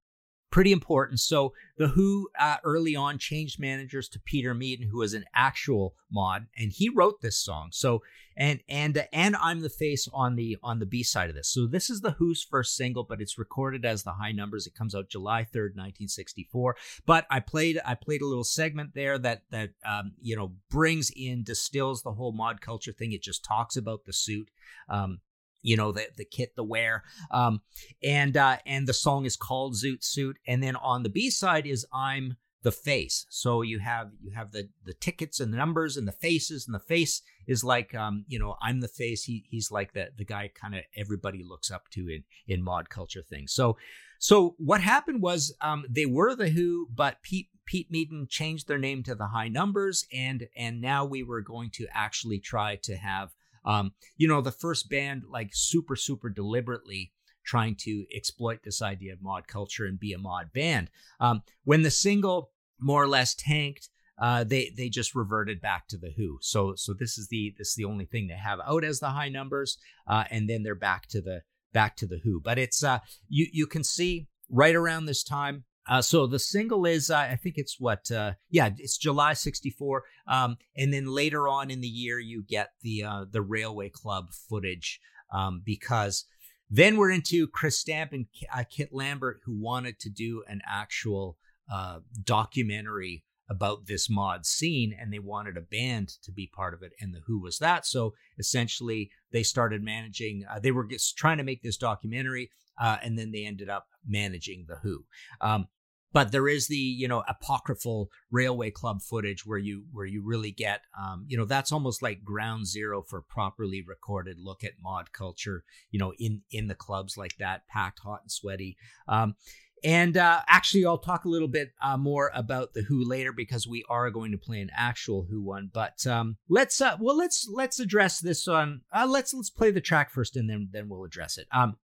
pretty 0.57 0.73
important. 0.73 1.21
So 1.21 1.53
the 1.77 1.89
Who 1.89 2.31
uh, 2.41 2.57
early 2.65 2.97
on 2.97 3.19
changed 3.19 3.61
managers 3.61 4.09
to 4.09 4.19
Peter 4.19 4.55
Meaden, 4.55 4.89
who 4.91 5.01
was 5.01 5.13
an 5.13 5.27
actual 5.35 5.95
mod, 6.11 6.47
and 6.57 6.73
he 6.73 6.89
wrote 6.89 7.21
this 7.21 7.39
song. 7.39 7.69
So 7.73 8.03
and 8.39 8.61
and 8.67 9.07
and 9.13 9.37
I'm 9.37 9.61
the 9.61 9.69
face 9.69 10.09
on 10.15 10.35
the 10.35 10.57
on 10.63 10.79
the 10.79 10.87
B 10.87 11.03
side 11.03 11.29
of 11.29 11.37
this. 11.37 11.53
So 11.53 11.67
this 11.67 11.91
is 11.91 12.01
the 12.01 12.13
Who's 12.13 12.43
first 12.43 12.75
single, 12.75 13.05
but 13.05 13.21
it's 13.21 13.37
recorded 13.37 13.85
as 13.85 14.03
the 14.03 14.13
High 14.13 14.33
Numbers. 14.33 14.67
It 14.67 14.75
comes 14.75 14.95
out 14.95 15.11
July 15.11 15.43
3rd, 15.43 15.77
1964. 15.77 16.77
But 17.05 17.27
I 17.31 17.41
played 17.41 17.79
I 17.85 17.95
played 17.95 18.23
a 18.23 18.27
little 18.27 18.43
segment 18.43 18.95
there 18.95 19.19
that 19.19 19.43
that 19.51 19.73
um, 19.85 20.13
you 20.23 20.37
know 20.37 20.53
brings 20.71 21.11
in 21.15 21.45
distills 21.45 22.03
the 22.03 22.13
whole 22.13 22.33
mod 22.33 22.63
culture 22.63 22.93
thing. 22.93 23.13
It 23.13 23.23
just 23.23 23.45
talks 23.45 23.77
about 23.77 24.07
the 24.07 24.15
suit. 24.15 24.49
Um, 24.89 25.21
you 25.67 25.77
know 25.77 25.93
the 25.93 26.07
the 26.17 26.25
kit 26.25 26.55
the 26.57 26.65
wear 26.65 27.03
um 27.31 27.61
and 28.03 28.37
uh 28.37 28.57
and 28.65 28.87
the 28.87 28.95
song 28.95 29.25
is 29.27 29.37
called 29.37 29.75
zoot 29.75 30.05
suit. 30.05 30.37
And 30.47 30.63
then 30.63 30.77
on 30.77 31.03
the 31.03 31.09
b 31.09 31.31
side 31.31 31.67
is 31.67 31.85
i'm 31.93 32.37
the 32.63 32.73
face. 32.73 33.27
So 33.31 33.63
you 33.63 33.79
have 33.79 34.11
you 34.21 34.33
have 34.35 34.53
the 34.53 34.69
the 34.85 34.95
tickets 34.95 35.39
and 35.39 35.53
the 35.53 35.57
numbers 35.57 35.97
and 35.97 36.09
the 36.09 36.13
faces 36.13 36.67
and 36.67 36.75
the 36.75 36.81
face 36.81 37.23
is 37.47 37.63
like 37.63 37.95
um 37.95 38.25
you 38.29 38.39
know 38.39 38.57
i'm 38.63 38.81
the 38.81 38.89
face. 38.89 39.25
He 39.25 39.45
he's 39.49 39.71
like 39.71 39.93
the 39.93 40.09
the 40.17 40.25
guy 40.25 40.51
kind 40.55 40.75
of 40.75 40.83
everybody 40.97 41.43
looks 41.45 41.71
up 41.71 41.89
to 41.93 42.09
in 42.09 42.25
in 42.47 42.63
mod 42.63 42.89
culture 42.89 43.23
things. 43.23 43.53
So 43.53 43.77
so 44.19 44.55
what 44.59 44.81
happened 44.81 45.23
was 45.23 45.55
um 45.61 45.85
they 45.89 46.07
were 46.07 46.35
the 46.35 46.49
who 46.49 46.89
but 46.93 47.23
pete 47.23 47.49
Pete 47.67 47.91
Meaden 47.91 48.29
changed 48.29 48.69
their 48.69 48.79
name 48.79 49.03
to 49.03 49.15
the 49.17 49.27
High 49.27 49.49
Numbers, 49.49 50.07
and 50.13 50.47
and 50.57 50.81
now 50.81 51.05
we 51.05 51.25
were 51.25 51.41
going 51.41 51.71
to 51.71 51.87
actually 51.93 52.39
try 52.39 52.77
to 52.85 52.97
have 52.97 53.35
um, 53.67 53.93
you 54.17 54.29
know, 54.29 54.41
the 54.41 54.53
first 54.53 54.89
band 54.89 55.25
like 55.29 55.51
super, 55.53 55.97
super 55.97 56.31
deliberately 56.31 57.13
trying 57.45 57.77
to 57.77 58.05
exploit 58.15 58.61
this 58.65 58.83
idea 58.83 59.13
of 59.13 59.23
mod 59.23 59.47
culture 59.47 59.85
and 59.85 60.01
be 60.01 60.13
a 60.13 60.19
mod 60.19 60.53
band. 60.53 60.91
Um, 61.21 61.43
when 61.65 61.83
the 61.83 61.91
single 61.91 62.51
more 62.79 63.03
or 63.03 63.09
less 63.09 63.35
tanked, 63.35 63.89
uh, 64.19 64.45
they 64.45 64.73
they 64.77 64.89
just 64.89 65.15
reverted 65.15 65.61
back 65.61 65.89
to 65.89 65.99
the 65.99 66.13
Who. 66.17 66.39
So 66.41 66.75
so 66.75 66.95
this 66.95 67.19
is 67.19 67.29
the 67.29 67.55
this 67.59 67.69
is 67.69 67.75
the 67.75 67.85
only 67.85 68.07
thing 68.07 68.29
they 68.29 68.35
have 68.35 68.61
out 68.67 68.85
as 68.85 69.01
the 69.01 69.11
high 69.11 69.29
numbers, 69.29 69.79
uh, 70.07 70.25
and 70.31 70.49
then 70.49 70.63
they're 70.63 70.75
back 70.75 71.07
to 71.09 71.21
the 71.21 71.43
back 71.73 71.97
to 71.97 72.07
the 72.07 72.19
Who. 72.25 72.41
But 72.41 72.59
it's 72.59 72.83
uh, 72.83 73.01
you 73.29 73.47
you 73.53 73.67
can 73.67 73.85
see 73.85 74.29
right 74.51 74.75
around 74.75 75.05
this 75.05 75.23
time 75.23 75.65
uh, 75.89 76.03
so 76.03 76.27
the 76.27 76.39
single 76.39 76.85
is, 76.85 77.11
uh, 77.11 77.17
I 77.17 77.37
think 77.37 77.57
it's 77.59 77.79
what, 77.79 78.11
uh, 78.11 78.33
yeah, 78.51 78.71
it's 78.77 78.99
July 78.99 79.35
'64, 79.35 80.05
um, 80.27 80.57
and 80.77 80.93
then 80.93 81.07
later 81.07 81.49
on 81.49 81.71
in 81.71 81.81
the 81.81 81.89
year 81.89 82.19
you 82.19 82.43
get 82.43 82.71
the 82.83 83.05
uh, 83.05 83.25
the 83.31 83.43
Railway 83.43 83.91
Club 83.91 84.33
footage 84.33 85.01
um, 85.33 85.63
because 85.65 86.25
then 86.69 86.97
we're 86.97 87.11
into 87.11 87.47
Chris 87.47 87.79
Stamp 87.79 88.13
and 88.13 88.27
uh, 88.53 88.65
Kit 88.69 88.89
Lambert 88.93 89.41
who 89.45 89.61
wanted 89.61 90.01
to 90.01 90.11
do 90.11 90.43
an 90.49 90.61
actual 90.67 91.37
uh, 91.73 92.01
documentary 92.25 93.25
about 93.49 93.87
this 93.87 94.11
mod 94.11 94.45
scene 94.45 94.93
and 95.01 95.13
they 95.13 95.21
wanted 95.21 95.57
a 95.57 95.61
band 95.61 96.09
to 96.25 96.33
be 96.33 96.51
part 96.53 96.75
of 96.75 96.83
it 96.83 96.91
and 97.01 97.15
the 97.15 97.21
who 97.29 97.41
was 97.41 97.59
that 97.59 97.87
so 97.87 98.13
essentially 98.41 99.09
they 99.31 99.45
started 99.45 99.85
managing 99.85 100.45
they 100.63 100.73
were 100.73 100.85
just 100.85 101.17
trying 101.17 101.39
to 101.39 101.45
make 101.45 101.63
this 101.63 101.77
documentary 101.77 102.51
uh, 102.79 102.99
and 103.03 103.19
then 103.19 103.33
they 103.33 103.45
ended 103.45 103.69
up 103.69 103.87
managing 104.07 104.67
the 104.69 104.77
Who. 104.77 105.05
Um, 105.41 105.69
but 106.17 106.33
there 106.33 106.49
is 106.49 106.67
the 106.67 106.77
you 106.77 107.07
know 107.07 107.23
apocryphal 107.29 108.09
railway 108.31 108.71
club 108.71 109.03
footage 109.03 109.45
where 109.45 109.59
you 109.59 109.85
where 109.93 110.07
you 110.07 110.23
really 110.25 110.51
get 110.51 110.81
um, 110.99 111.27
you 111.29 111.37
know 111.37 111.45
that's 111.45 111.71
almost 111.71 112.01
like 112.01 112.25
ground 112.25 112.67
zero 112.67 113.03
for 113.03 113.21
properly 113.21 113.85
recorded 113.87 114.39
look 114.39 114.65
at 114.65 114.73
mod 114.83 115.13
culture 115.13 115.63
you 115.91 115.99
know 115.99 116.15
in 116.19 116.41
in 116.51 116.69
the 116.69 116.75
clubs 116.75 117.19
like 117.19 117.37
that 117.39 117.69
packed 117.69 117.99
hot 117.99 118.23
and 118.23 118.33
sweaty. 118.33 118.79
Um, 119.07 119.37
and 119.85 120.17
uh, 120.17 120.41
actually 120.49 120.87
i'll 120.87 120.97
talk 120.97 121.27
a 121.27 121.29
little 121.29 121.49
bit 121.49 121.73
uh, 121.83 121.99
more 121.99 122.31
about 122.35 122.73
the 122.73 122.81
who 122.81 123.07
later 123.07 123.31
because 123.31 123.69
we 123.69 123.85
are 123.91 124.11
going 124.11 124.33
to 124.33 124.39
play 124.39 124.63
an 124.63 124.71
actual 124.75 125.27
who 125.29 125.43
one 125.43 125.71
but 125.71 126.07
um, 126.07 126.39
let's 126.49 126.81
uh, 126.81 126.97
well 126.99 127.15
let's 127.15 127.47
let's 127.53 127.79
address 127.79 128.21
this 128.21 128.49
on 128.49 128.81
uh, 128.91 129.07
let's 129.07 129.35
let's 129.35 129.51
play 129.51 129.71
the 129.71 129.83
track 129.83 130.11
first 130.11 130.35
and 130.35 130.49
then 130.49 130.71
then 130.73 130.89
we'll 130.89 131.05
address 131.05 131.37
it. 131.37 131.47
Um 131.53 131.77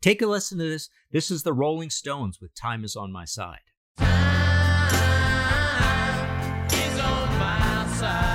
take 0.00 0.20
a 0.20 0.26
listen 0.26 0.58
to 0.58 0.64
this. 0.64 0.90
This 1.12 1.30
is 1.30 1.42
the 1.42 1.54
rolling 1.54 1.88
stones 1.90 2.38
with 2.38 2.54
time 2.54 2.84
is 2.84 2.94
on 2.96 3.10
my 3.10 3.24
side 8.04 8.33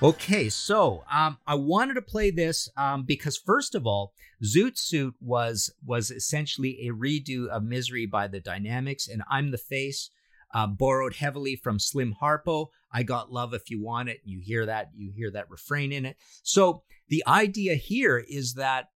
Okay, 0.00 0.48
so 0.48 1.02
um, 1.10 1.38
I 1.44 1.56
wanted 1.56 1.94
to 1.94 2.02
play 2.02 2.30
this 2.30 2.68
um, 2.76 3.02
because 3.02 3.36
first 3.36 3.74
of 3.74 3.84
all, 3.84 4.12
Zoot 4.44 4.78
Suit 4.78 5.16
was 5.20 5.72
was 5.84 6.12
essentially 6.12 6.86
a 6.86 6.92
redo 6.92 7.48
of 7.48 7.64
Misery 7.64 8.06
by 8.06 8.28
the 8.28 8.38
Dynamics, 8.38 9.08
and 9.08 9.22
I'm 9.28 9.50
the 9.50 9.58
Face, 9.58 10.10
uh, 10.54 10.68
borrowed 10.68 11.16
heavily 11.16 11.56
from 11.56 11.80
Slim 11.80 12.14
Harpo. 12.22 12.68
I 12.92 13.02
got 13.02 13.32
love 13.32 13.52
if 13.52 13.70
you 13.70 13.82
want 13.82 14.08
it. 14.08 14.20
You 14.24 14.38
hear 14.40 14.66
that? 14.66 14.90
You 14.94 15.10
hear 15.10 15.32
that 15.32 15.50
refrain 15.50 15.90
in 15.90 16.06
it. 16.06 16.16
So 16.44 16.84
the 17.08 17.24
idea 17.26 17.74
here 17.74 18.18
is 18.18 18.54
that 18.54 18.90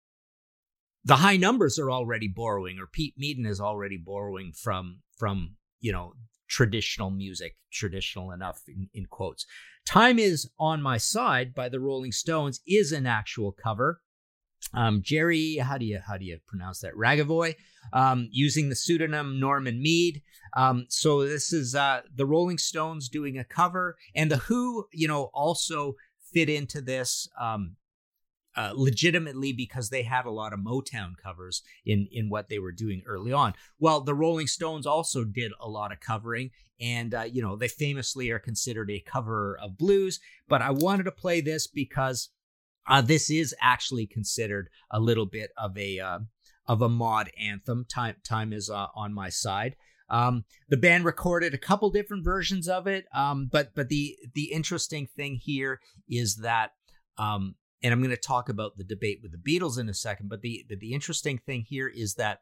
the 1.06 1.16
high 1.16 1.38
numbers 1.38 1.80
are 1.80 1.90
already 1.90 2.28
borrowing, 2.28 2.78
or 2.78 2.88
Pete 2.88 3.16
Meaden 3.18 3.48
is 3.48 3.62
already 3.62 3.96
borrowing 3.96 4.52
from 4.52 5.00
from 5.18 5.56
you 5.80 5.94
know 5.94 6.12
traditional 6.50 7.12
music, 7.12 7.56
traditional 7.72 8.32
enough 8.32 8.62
in, 8.68 8.90
in 8.94 9.06
quotes. 9.06 9.46
Time 9.86 10.20
is 10.20 10.50
on 10.60 10.82
My 10.82 10.98
Side 10.98 11.54
by 11.54 11.70
the 11.70 11.80
Rolling 11.80 12.12
Stones 12.12 12.60
is 12.68 12.92
an 12.92 13.06
actual 13.06 13.52
cover. 13.52 14.02
Um, 14.74 15.02
Jerry, 15.02 15.56
how 15.58 15.78
do 15.78 15.86
you 15.86 16.00
how 16.06 16.18
do 16.18 16.26
you 16.26 16.40
pronounce 16.46 16.82
that? 16.82 16.94
Ragovoy, 16.94 17.56
um, 17.94 18.28
using 18.32 18.70
the 18.70 18.76
pseudonym 18.76 19.40
Norman 19.40 19.82
Meade. 19.82 20.22
Um, 20.56 20.86
so 20.90 21.26
this 21.26 21.54
is 21.54 21.76
uh, 21.76 22.02
the 22.14 22.26
Rolling 22.26 22.58
Stones 22.58 23.08
doing 23.08 23.38
a 23.38 23.44
cover, 23.44 23.96
and 24.14 24.30
the 24.30 24.38
Who, 24.38 24.88
you 24.92 25.08
know, 25.08 25.30
also 25.34 25.96
fit 26.34 26.50
into 26.50 26.82
this. 26.82 27.28
Um, 27.40 27.78
uh, 28.56 28.72
legitimately 28.76 29.54
because 29.54 29.90
they 29.90 30.04
had 30.04 30.26
a 30.26 30.32
lot 30.32 30.54
of 30.54 30.60
Motown 30.60 31.14
covers 31.22 31.62
in 31.86 32.08
in 32.12 32.30
what 32.30 32.50
they 32.50 32.60
were 32.60 32.72
doing 32.72 33.02
early 33.06 33.32
on. 33.32 33.54
Well, 33.80 34.02
the 34.02 34.16
Rolling 34.16 34.48
Stones 34.48 34.86
also 34.86 35.24
did 35.24 35.52
a 35.60 35.70
lot 35.70 35.92
of 35.92 36.00
covering, 36.00 36.52
and 36.80 37.14
uh, 37.14 37.24
you 37.24 37.42
know 37.42 37.56
they 37.56 37.68
famously 37.68 38.30
are 38.32 38.40
considered 38.40 38.90
a 38.90 39.00
cover 39.00 39.58
of 39.62 39.78
blues. 39.78 40.20
But 40.48 40.62
I 40.62 40.72
wanted 40.72 41.04
to 41.04 41.12
play 41.12 41.42
this 41.42 41.68
because 41.68 42.30
uh, 42.88 43.02
this 43.02 43.30
is 43.30 43.56
actually 43.62 44.08
considered 44.08 44.70
a 44.92 45.00
little 45.00 45.28
bit 45.28 45.52
of 45.58 45.78
a 45.78 46.00
uh, 46.00 46.20
of 46.68 46.82
a 46.82 46.90
mod 46.90 47.30
anthem. 47.40 47.86
Time 47.88 48.16
time 48.28 48.52
is 48.52 48.70
uh, 48.70 48.88
on 48.96 49.14
my 49.14 49.30
side. 49.30 49.76
Um, 50.10 50.46
the 50.70 50.78
band 50.78 51.06
recorded 51.06 51.54
a 51.54 51.60
couple 51.60 51.92
different 51.92 52.26
versions 52.26 52.68
of 52.68 52.88
it, 52.88 53.06
um, 53.14 53.48
but 53.52 53.76
but 53.76 53.90
the 53.90 54.18
the 54.34 54.52
interesting 54.52 55.08
thing 55.16 55.36
here 55.36 55.80
is 56.10 56.38
that 56.38 56.72
um, 57.18 57.56
and 57.82 57.94
I'm 57.94 58.02
going 58.02 58.10
to 58.10 58.18
talk 58.18 58.50
about 58.50 58.78
the 58.78 58.84
debate 58.84 59.20
with 59.22 59.32
the 59.32 59.38
Beatles 59.38 59.80
in 59.80 59.90
a 59.90 59.94
second. 59.94 60.30
But 60.30 60.42
the, 60.42 60.66
the, 60.70 60.94
interesting 60.94 61.38
thing 61.38 61.66
here 61.68 61.88
is 61.88 62.16
that, 62.16 62.40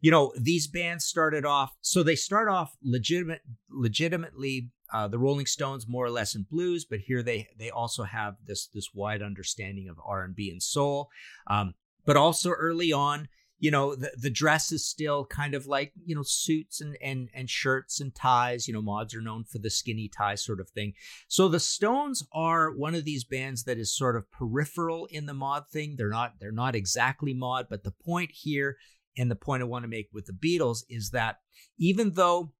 you 0.00 0.10
know, 0.10 0.32
these 0.38 0.68
bands 0.68 1.04
started 1.04 1.44
off. 1.44 1.72
So 1.80 2.02
they 2.02 2.16
start 2.16 2.48
off 2.48 2.76
legitimate, 2.82 3.42
legitimately. 3.70 4.70
Uh, 4.92 5.08
the 5.08 5.18
Rolling 5.18 5.46
Stones 5.46 5.88
more 5.88 6.06
or 6.06 6.10
less 6.10 6.36
in 6.36 6.46
blues, 6.48 6.84
but 6.84 7.00
here 7.00 7.20
they 7.20 7.48
they 7.58 7.70
also 7.70 8.04
have 8.04 8.36
this 8.46 8.68
this 8.72 8.90
wide 8.94 9.20
understanding 9.20 9.88
of 9.88 9.98
R 10.06 10.22
and 10.22 10.32
B 10.32 10.48
and 10.48 10.62
soul. 10.62 11.08
Um, 11.48 11.74
but 12.04 12.16
also 12.16 12.50
early 12.50 12.92
on, 12.92 13.26
you 13.58 13.70
know 13.70 13.94
the, 13.94 14.10
the 14.20 14.30
dress 14.30 14.70
is 14.70 14.86
still 14.86 15.24
kind 15.24 15.54
of 15.54 15.66
like 15.66 15.92
you 16.04 16.14
know 16.14 16.22
suits 16.22 16.80
and 16.80 16.96
and 17.02 17.28
and 17.34 17.48
shirts 17.48 18.00
and 18.00 18.14
ties 18.14 18.68
you 18.68 18.74
know 18.74 18.82
mods 18.82 19.14
are 19.14 19.22
known 19.22 19.44
for 19.44 19.58
the 19.58 19.70
skinny 19.70 20.08
tie 20.08 20.34
sort 20.34 20.60
of 20.60 20.68
thing. 20.70 20.92
So 21.28 21.48
the 21.48 21.60
stones 21.60 22.22
are 22.32 22.70
one 22.70 22.94
of 22.94 23.04
these 23.04 23.24
bands 23.24 23.64
that 23.64 23.78
is 23.78 23.96
sort 23.96 24.16
of 24.16 24.30
peripheral 24.30 25.06
in 25.10 25.26
the 25.26 25.34
mod 25.34 25.68
thing. 25.68 25.94
They're 25.96 26.10
not 26.10 26.34
they're 26.40 26.52
not 26.52 26.74
exactly 26.74 27.34
mod 27.34 27.66
but 27.68 27.84
the 27.84 27.92
point 28.04 28.30
here 28.32 28.76
and 29.16 29.30
the 29.30 29.36
point 29.36 29.62
i 29.62 29.66
want 29.66 29.84
to 29.84 29.88
make 29.88 30.08
with 30.12 30.26
the 30.26 30.32
beatles 30.32 30.80
is 30.88 31.10
that 31.10 31.36
even 31.78 32.12
though 32.12 32.52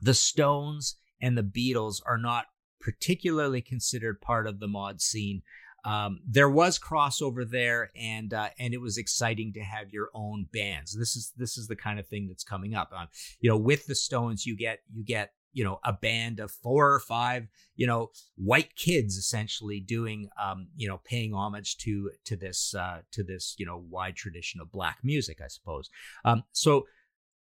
the 0.00 0.14
stones 0.14 0.96
and 1.20 1.36
the 1.36 1.42
beatles 1.42 2.00
are 2.06 2.18
not 2.18 2.46
particularly 2.80 3.60
considered 3.60 4.20
part 4.20 4.46
of 4.46 4.60
the 4.60 4.68
mod 4.68 5.00
scene 5.00 5.42
um, 5.86 6.18
there 6.28 6.50
was 6.50 6.80
crossover 6.80 7.48
there, 7.48 7.92
and 7.94 8.34
uh, 8.34 8.48
and 8.58 8.74
it 8.74 8.80
was 8.80 8.98
exciting 8.98 9.52
to 9.52 9.60
have 9.60 9.92
your 9.92 10.10
own 10.14 10.48
bands. 10.52 10.98
This 10.98 11.14
is 11.14 11.32
this 11.36 11.56
is 11.56 11.68
the 11.68 11.76
kind 11.76 12.00
of 12.00 12.08
thing 12.08 12.26
that's 12.26 12.42
coming 12.42 12.74
up. 12.74 12.92
Um, 12.92 13.06
you 13.38 13.48
know, 13.48 13.56
with 13.56 13.86
the 13.86 13.94
Stones, 13.94 14.44
you 14.44 14.56
get 14.56 14.80
you 14.92 15.04
get 15.04 15.30
you 15.52 15.62
know 15.62 15.78
a 15.84 15.92
band 15.92 16.40
of 16.40 16.50
four 16.50 16.92
or 16.92 16.98
five 16.98 17.46
you 17.76 17.86
know 17.86 18.10
white 18.34 18.74
kids 18.74 19.16
essentially 19.16 19.78
doing 19.78 20.28
um, 20.42 20.66
you 20.76 20.88
know 20.88 21.00
paying 21.04 21.32
homage 21.32 21.76
to 21.78 22.10
to 22.24 22.34
this 22.34 22.74
uh, 22.74 23.02
to 23.12 23.22
this 23.22 23.54
you 23.56 23.64
know 23.64 23.84
wide 23.88 24.16
tradition 24.16 24.60
of 24.60 24.72
black 24.72 24.98
music, 25.04 25.38
I 25.40 25.46
suppose. 25.46 25.88
Um, 26.24 26.42
so 26.50 26.86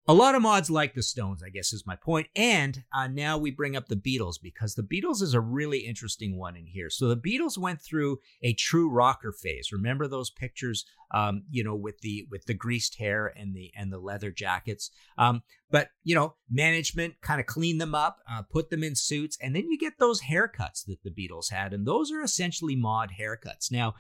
a 0.06 0.14
lot 0.14 0.36
of 0.36 0.42
mods 0.42 0.70
like 0.70 0.96
the 0.96 1.04
Stones, 1.04 1.42
I 1.42 1.50
guess, 1.50 1.72
is 1.72 1.88
my 1.88 1.96
point. 1.96 2.28
And 2.36 2.84
uh, 2.94 3.08
now 3.08 3.38
we 3.38 3.52
bring 3.52 3.78
up 3.78 3.88
the 3.88 3.96
Beatles 3.96 4.36
because 4.42 4.76
the 4.76 4.84
Beatles 4.84 5.22
is 5.22 5.34
a 5.34 5.40
really 5.40 5.80
interesting 5.80 6.38
one 6.38 6.58
in 6.58 6.66
here. 6.66 6.90
So 6.90 7.08
the 7.08 7.16
Beatles 7.16 7.58
went 7.58 7.82
through 7.82 8.20
a 8.42 8.54
true 8.54 8.90
rocker 8.90 9.32
phase. 9.32 9.72
Remember 9.72 10.08
those 10.08 10.30
pictures, 10.30 10.86
um, 11.14 11.44
you 11.50 11.64
know, 11.64 11.76
with 11.76 12.00
the 12.00 12.28
with 12.30 12.46
the 12.46 12.54
greased 12.54 12.98
hair 12.98 13.28
and 13.28 13.56
the 13.56 13.72
and 13.78 13.94
the 13.94 13.98
leather 13.98 14.30
jackets. 14.30 14.92
Um, 15.18 15.42
but 15.72 15.90
you 16.04 16.16
know, 16.16 16.36
management 16.52 17.16
kind 17.22 17.40
of 17.40 17.46
cleaned 17.46 17.80
them 17.80 17.96
up, 17.96 18.18
uh, 18.30 18.42
put 18.42 18.70
them 18.70 18.84
in 18.84 18.96
suits, 18.96 19.38
and 19.42 19.56
then 19.56 19.70
you 19.70 19.78
get 19.78 20.00
those 20.00 20.24
haircuts 20.24 20.86
that 20.86 21.02
the 21.04 21.12
Beatles 21.12 21.50
had, 21.50 21.74
and 21.74 21.88
those 21.88 22.12
are 22.12 22.22
essentially 22.22 22.76
mod 22.76 23.12
haircuts. 23.20 23.72
Now 23.72 23.96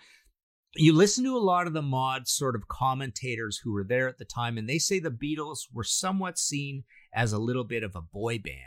you 0.76 0.94
listen 0.94 1.24
to 1.26 1.38
a 1.38 1.40
lot 1.40 1.68
of 1.68 1.74
the 1.74 1.82
mod 1.82 2.28
sort 2.28 2.56
of 2.56 2.68
commentators 2.68 3.60
who 3.64 3.74
were 3.74 3.84
there 3.84 4.08
at 4.08 4.18
the 4.18 4.26
time, 4.26 4.58
and 4.58 4.68
they 4.68 4.80
say 4.80 5.00
the 5.00 5.12
Beatles 5.12 5.68
were 5.72 5.84
somewhat 5.84 6.38
seen 6.38 6.84
as 7.14 7.34
a 7.34 7.40
little 7.40 7.64
bit 7.64 7.84
of 7.84 7.96
a 7.96 8.02
boy 8.02 8.40
band. 8.40 8.58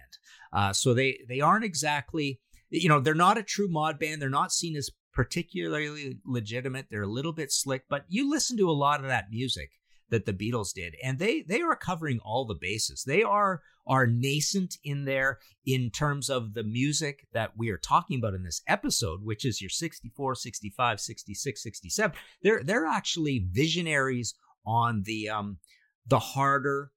Uh, 0.52 0.72
so 0.72 0.94
they 0.94 1.18
they 1.28 1.40
aren't 1.40 1.64
exactly, 1.64 2.40
you 2.70 2.88
know, 2.88 3.00
they're 3.00 3.14
not 3.14 3.38
a 3.38 3.42
true 3.42 3.68
mod 3.68 3.98
band. 3.98 4.22
They're 4.22 4.28
not 4.28 4.52
seen 4.52 4.76
as 4.76 4.90
particularly 5.12 6.18
legitimate. 6.24 6.86
They're 6.90 7.02
a 7.02 7.08
little 7.08 7.32
bit 7.32 7.50
slick, 7.50 7.84
but 7.88 8.04
you 8.08 8.30
listen 8.30 8.56
to 8.58 8.70
a 8.70 8.72
lot 8.72 9.00
of 9.00 9.06
that 9.06 9.30
music 9.30 9.70
that 10.10 10.26
the 10.26 10.32
Beatles 10.32 10.72
did, 10.72 10.94
and 11.02 11.18
they 11.18 11.42
they 11.42 11.60
are 11.60 11.76
covering 11.76 12.18
all 12.24 12.44
the 12.44 12.54
bases. 12.54 13.04
They 13.04 13.22
are 13.22 13.62
are 13.86 14.06
nascent 14.06 14.76
in 14.82 15.04
there 15.04 15.38
in 15.64 15.90
terms 15.90 16.28
of 16.28 16.54
the 16.54 16.64
music 16.64 17.26
that 17.32 17.52
we 17.56 17.70
are 17.70 17.78
talking 17.78 18.18
about 18.18 18.34
in 18.34 18.42
this 18.42 18.62
episode, 18.66 19.22
which 19.22 19.44
is 19.44 19.60
your 19.60 19.70
64, 19.70 20.34
65, 20.34 21.00
66, 21.00 21.62
67. 21.62 22.16
They're 22.42 22.62
they're 22.62 22.86
actually 22.86 23.46
visionaries 23.50 24.34
on 24.64 25.02
the 25.04 25.28
um 25.28 25.58
the 26.06 26.18
harder 26.18 26.90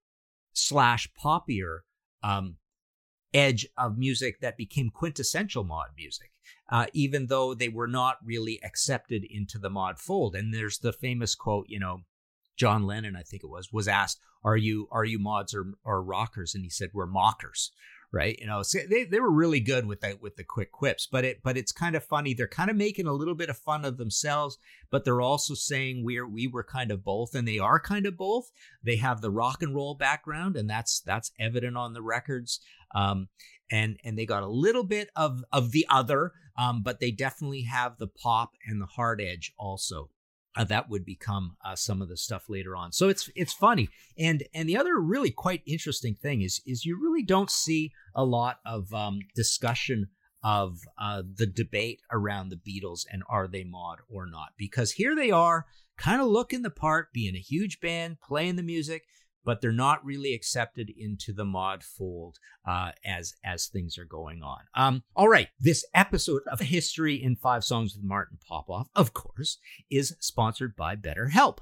slash 0.53 1.07
poppier 1.23 1.79
um 2.23 2.57
edge 3.33 3.67
of 3.77 3.97
music 3.97 4.41
that 4.41 4.57
became 4.57 4.89
quintessential 4.89 5.63
mod 5.63 5.89
music, 5.95 6.31
uh, 6.71 6.87
even 6.93 7.27
though 7.27 7.53
they 7.53 7.69
were 7.69 7.87
not 7.87 8.17
really 8.23 8.59
accepted 8.63 9.23
into 9.29 9.59
the 9.59 9.69
mod 9.69 9.99
fold. 9.99 10.35
And 10.35 10.53
there's 10.53 10.79
the 10.79 10.93
famous 10.93 11.35
quote, 11.35 11.65
you 11.69 11.79
know, 11.79 11.99
John 12.59 12.83
Lennon, 12.83 13.15
I 13.15 13.23
think 13.23 13.43
it 13.43 13.49
was, 13.49 13.71
was 13.71 13.87
asked, 13.87 14.19
"Are 14.43 14.57
you 14.57 14.87
are 14.91 15.05
you 15.05 15.17
mods 15.17 15.53
or 15.55 15.73
or 15.85 16.03
rockers?" 16.03 16.53
And 16.53 16.63
he 16.63 16.69
said, 16.69 16.89
"We're 16.93 17.07
mockers." 17.07 17.71
Right, 18.11 18.39
you 18.39 18.47
know, 18.47 18.63
so 18.63 18.79
they, 18.89 19.03
they 19.03 19.19
were 19.19 19.31
really 19.31 19.59
good 19.59 19.85
with 19.85 20.01
that 20.01 20.19
with 20.19 20.35
the 20.35 20.43
quick 20.43 20.71
quips, 20.71 21.07
but 21.09 21.23
it 21.23 21.41
but 21.43 21.57
it's 21.57 21.71
kind 21.71 21.95
of 21.95 22.03
funny. 22.03 22.33
They're 22.33 22.47
kind 22.47 22.71
of 22.71 22.75
making 22.75 23.05
a 23.05 23.13
little 23.13 23.35
bit 23.35 23.49
of 23.49 23.57
fun 23.57 23.85
of 23.85 23.97
themselves, 23.97 24.57
but 24.89 25.05
they're 25.05 25.21
also 25.21 25.53
saying 25.53 26.03
we're 26.03 26.27
we 26.27 26.47
were 26.47 26.63
kind 26.63 26.91
of 26.91 27.03
both, 27.03 27.35
and 27.35 27.47
they 27.47 27.59
are 27.59 27.79
kind 27.79 28.07
of 28.07 28.17
both. 28.17 28.49
They 28.83 28.95
have 28.95 29.21
the 29.21 29.29
rock 29.29 29.61
and 29.61 29.75
roll 29.75 29.93
background, 29.93 30.57
and 30.57 30.67
that's 30.67 31.01
that's 31.01 31.31
evident 31.39 31.77
on 31.77 31.93
the 31.93 32.01
records. 32.01 32.59
Um, 32.95 33.29
and 33.71 33.99
and 34.03 34.17
they 34.17 34.25
got 34.25 34.41
a 34.41 34.47
little 34.47 34.83
bit 34.83 35.09
of 35.15 35.43
of 35.53 35.71
the 35.71 35.85
other, 35.87 36.31
um, 36.57 36.81
but 36.81 36.99
they 36.99 37.11
definitely 37.11 37.61
have 37.63 37.99
the 37.99 38.07
pop 38.07 38.53
and 38.65 38.81
the 38.81 38.87
hard 38.87 39.21
edge 39.21 39.53
also 39.59 40.09
uh, 40.55 40.63
that 40.65 40.89
would 40.89 41.05
become 41.05 41.55
uh, 41.63 41.75
some 41.75 42.01
of 42.01 42.09
the 42.09 42.17
stuff 42.17 42.49
later 42.49 42.75
on. 42.75 42.91
So 42.91 43.09
it's 43.09 43.29
it's 43.35 43.53
funny, 43.53 43.89
and 44.17 44.43
and 44.53 44.67
the 44.67 44.77
other 44.77 44.99
really 44.99 45.31
quite 45.31 45.61
interesting 45.65 46.15
thing 46.15 46.41
is 46.41 46.61
is 46.65 46.85
you 46.85 46.99
really 47.01 47.23
don't 47.23 47.51
see 47.51 47.91
a 48.15 48.25
lot 48.25 48.59
of 48.65 48.93
um, 48.93 49.19
discussion 49.35 50.07
of 50.43 50.79
uh, 50.97 51.21
the 51.35 51.45
debate 51.45 52.01
around 52.11 52.49
the 52.49 52.55
Beatles 52.55 53.05
and 53.11 53.23
are 53.29 53.47
they 53.47 53.63
mod 53.63 53.99
or 54.09 54.25
not 54.25 54.49
because 54.57 54.93
here 54.93 55.15
they 55.15 55.31
are, 55.31 55.65
kind 55.97 56.21
of 56.21 56.27
looking 56.27 56.61
the 56.61 56.69
part, 56.69 57.11
being 57.13 57.35
a 57.35 57.39
huge 57.39 57.79
band, 57.81 58.17
playing 58.21 58.55
the 58.55 58.63
music, 58.63 59.03
but 59.43 59.61
they're 59.61 59.71
not 59.71 60.03
really 60.03 60.33
accepted 60.33 60.91
into 60.95 61.33
the 61.33 61.45
mod 61.45 61.83
fold 61.83 62.37
uh, 62.67 62.91
as 63.05 63.33
as 63.43 63.67
things 63.67 63.97
are 63.97 64.05
going 64.05 64.43
on. 64.43 64.59
Um, 64.75 65.03
all 65.15 65.29
right, 65.29 65.47
this 65.59 65.85
episode 65.93 66.41
of 66.51 66.59
History 66.59 67.15
in 67.15 67.35
Five 67.35 67.63
Songs 67.63 67.95
with 67.95 68.03
Martin 68.03 68.37
Popoff, 68.47 68.89
of 68.95 69.13
course, 69.13 69.57
is 69.89 70.15
sponsored 70.19 70.75
by 70.75 70.95
BetterHelp. 70.95 71.59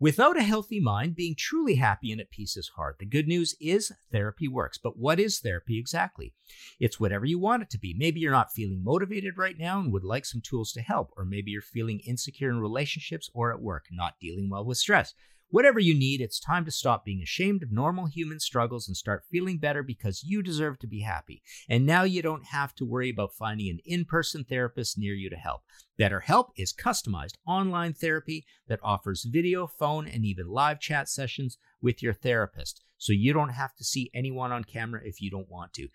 Without 0.00 0.38
a 0.38 0.44
healthy 0.44 0.78
mind, 0.78 1.16
being 1.16 1.34
truly 1.36 1.74
happy 1.74 2.12
and 2.12 2.20
at 2.20 2.30
peace 2.30 2.56
is 2.56 2.70
hard. 2.76 2.94
The 3.00 3.06
good 3.06 3.26
news 3.26 3.56
is 3.60 3.90
therapy 4.12 4.46
works. 4.46 4.78
But 4.78 4.96
what 4.96 5.18
is 5.18 5.40
therapy 5.40 5.76
exactly? 5.76 6.34
It's 6.78 7.00
whatever 7.00 7.26
you 7.26 7.40
want 7.40 7.62
it 7.64 7.70
to 7.70 7.80
be. 7.80 7.96
Maybe 7.98 8.20
you're 8.20 8.30
not 8.30 8.52
feeling 8.52 8.84
motivated 8.84 9.36
right 9.36 9.58
now 9.58 9.80
and 9.80 9.92
would 9.92 10.04
like 10.04 10.24
some 10.24 10.40
tools 10.40 10.70
to 10.74 10.82
help, 10.82 11.10
or 11.16 11.24
maybe 11.24 11.50
you're 11.50 11.62
feeling 11.62 11.98
insecure 12.06 12.48
in 12.48 12.60
relationships 12.60 13.28
or 13.34 13.52
at 13.52 13.60
work, 13.60 13.86
not 13.90 14.20
dealing 14.20 14.48
well 14.48 14.64
with 14.64 14.78
stress. 14.78 15.14
Whatever 15.50 15.80
you 15.80 15.94
need, 15.94 16.20
it's 16.20 16.38
time 16.38 16.66
to 16.66 16.70
stop 16.70 17.06
being 17.06 17.22
ashamed 17.22 17.62
of 17.62 17.72
normal 17.72 18.04
human 18.04 18.38
struggles 18.38 18.86
and 18.86 18.94
start 18.94 19.24
feeling 19.30 19.56
better 19.56 19.82
because 19.82 20.22
you 20.22 20.42
deserve 20.42 20.78
to 20.80 20.86
be 20.86 21.00
happy. 21.00 21.42
And 21.70 21.86
now 21.86 22.02
you 22.02 22.20
don't 22.20 22.44
have 22.48 22.74
to 22.74 22.84
worry 22.84 23.08
about 23.08 23.32
finding 23.32 23.70
an 23.70 23.78
in 23.86 24.04
person 24.04 24.44
therapist 24.44 24.98
near 24.98 25.14
you 25.14 25.30
to 25.30 25.36
help. 25.36 25.62
BetterHelp 25.98 26.48
is 26.58 26.74
customized 26.74 27.36
online 27.46 27.94
therapy 27.94 28.44
that 28.68 28.80
offers 28.82 29.24
video, 29.24 29.66
phone, 29.66 30.06
and 30.06 30.22
even 30.22 30.48
live 30.48 30.80
chat 30.80 31.08
sessions 31.08 31.56
with 31.80 32.02
your 32.02 32.12
therapist. 32.12 32.82
So 32.98 33.14
you 33.14 33.32
don't 33.32 33.48
have 33.48 33.74
to 33.76 33.84
see 33.84 34.10
anyone 34.12 34.52
on 34.52 34.64
camera 34.64 35.00
if 35.02 35.22
you 35.22 35.30
don't 35.30 35.48
want 35.48 35.72
to. 35.74 35.88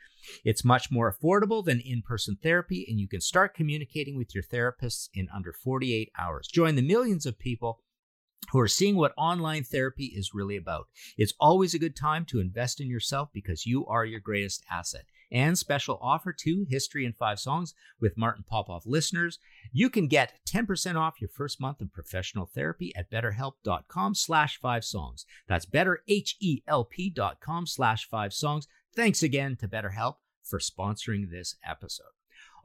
It's 0.43 0.65
much 0.65 0.89
more 0.89 1.13
affordable 1.13 1.63
than 1.63 1.79
in 1.79 2.01
person 2.01 2.37
therapy, 2.41 2.87
and 2.89 2.99
you 2.99 3.07
can 3.07 3.21
start 3.21 3.53
communicating 3.53 4.17
with 4.17 4.33
your 4.33 4.43
therapists 4.43 5.09
in 5.13 5.27
under 5.35 5.53
48 5.53 6.09
hours. 6.17 6.47
Join 6.47 6.75
the 6.75 6.81
millions 6.81 7.27
of 7.27 7.37
people 7.37 7.81
who 8.51 8.59
are 8.59 8.67
seeing 8.67 8.95
what 8.95 9.13
online 9.17 9.63
therapy 9.63 10.13
is 10.15 10.33
really 10.33 10.57
about. 10.57 10.87
It's 11.17 11.33
always 11.39 11.73
a 11.73 11.79
good 11.79 11.95
time 11.95 12.25
to 12.25 12.39
invest 12.39 12.79
in 12.79 12.87
yourself 12.87 13.29
because 13.33 13.65
you 13.65 13.85
are 13.87 14.05
your 14.05 14.19
greatest 14.19 14.63
asset. 14.69 15.05
And 15.31 15.57
special 15.57 15.97
offer 16.01 16.31
to 16.31 16.65
History 16.69 17.05
in 17.05 17.13
5 17.13 17.39
Songs 17.39 17.73
with 17.99 18.17
Martin 18.17 18.43
Popoff 18.47 18.85
listeners. 18.85 19.39
You 19.71 19.89
can 19.89 20.07
get 20.07 20.33
10% 20.47 20.95
off 20.95 21.19
your 21.19 21.29
first 21.29 21.59
month 21.59 21.81
of 21.81 21.91
professional 21.91 22.45
therapy 22.45 22.93
at 22.95 23.09
betterhelp.com 23.09 24.13
slash 24.13 24.59
5 24.59 24.85
songs. 24.85 25.25
That's 25.47 25.65
betterhelp.com 25.65 27.67
slash 27.67 28.07
5 28.07 28.33
songs. 28.33 28.67
Thanks 28.95 29.23
again 29.23 29.55
to 29.57 29.67
BetterHelp 29.67 30.15
for 30.43 30.59
sponsoring 30.59 31.31
this 31.31 31.55
episode. 31.65 32.12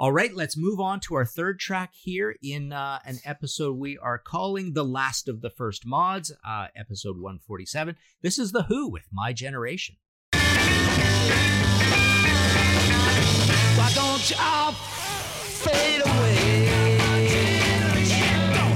All 0.01 0.13
right, 0.13 0.33
let's 0.33 0.57
move 0.57 0.79
on 0.79 1.01
to 1.01 1.17
our 1.17 1.25
third 1.25 1.59
track 1.59 1.91
here 1.93 2.37
in 2.41 2.73
uh, 2.73 3.01
an 3.05 3.19
episode 3.25 3.77
we 3.77 3.99
are 3.99 4.17
calling 4.17 4.73
The 4.73 4.85
Last 4.85 5.27
of 5.27 5.41
the 5.41 5.51
First 5.51 5.85
Mods, 5.85 6.31
uh, 6.47 6.69
episode 6.77 7.17
147. 7.17 7.97
This 8.23 8.39
is 8.39 8.53
The 8.53 8.63
Who 8.63 8.89
with 8.89 9.09
My 9.13 9.33
Generation. 9.33 9.97
Why 10.33 10.41
don't 13.93 14.31
you 14.31 14.37
all 14.39 14.71
fade 14.71 16.03
away? 16.07 16.99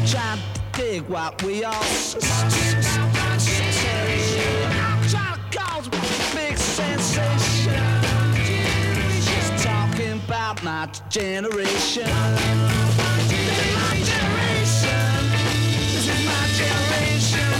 To 0.09 0.39
dig 0.73 1.03
what 1.03 1.41
we 1.45 1.63
all 1.63 3.22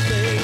baby. 0.09 0.43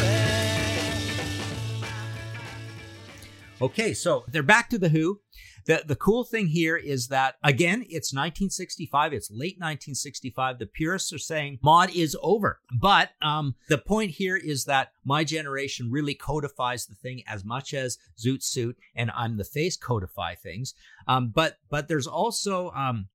Okay, 3.60 3.92
so 3.92 4.24
they're 4.28 4.42
back 4.42 4.70
to 4.70 4.78
The 4.78 4.88
Who. 4.88 5.20
The, 5.68 5.82
the 5.86 5.96
cool 5.96 6.24
thing 6.24 6.46
here 6.46 6.78
is 6.78 7.08
that, 7.08 7.34
again, 7.44 7.82
it's 7.82 8.14
1965. 8.14 9.12
It's 9.12 9.30
late 9.30 9.56
1965. 9.58 10.58
The 10.58 10.66
purists 10.66 11.12
are 11.12 11.18
saying 11.18 11.58
mod 11.62 11.94
is 11.94 12.16
over. 12.22 12.60
But 12.80 13.10
um, 13.20 13.54
the 13.68 13.76
point 13.76 14.12
here 14.12 14.36
is 14.36 14.64
that 14.64 14.92
my 15.04 15.24
generation 15.24 15.90
really 15.90 16.14
codifies 16.14 16.86
the 16.86 16.94
thing 16.94 17.22
as 17.26 17.44
much 17.44 17.74
as 17.74 17.98
Zoot 18.18 18.42
Suit 18.42 18.78
and 18.96 19.10
I'm 19.14 19.36
the 19.36 19.44
Face 19.44 19.76
codify 19.76 20.36
things. 20.36 20.72
Um, 21.06 21.32
but 21.34 21.58
but 21.68 21.86
there's 21.86 22.06
also 22.06 22.70
um, 22.70 23.08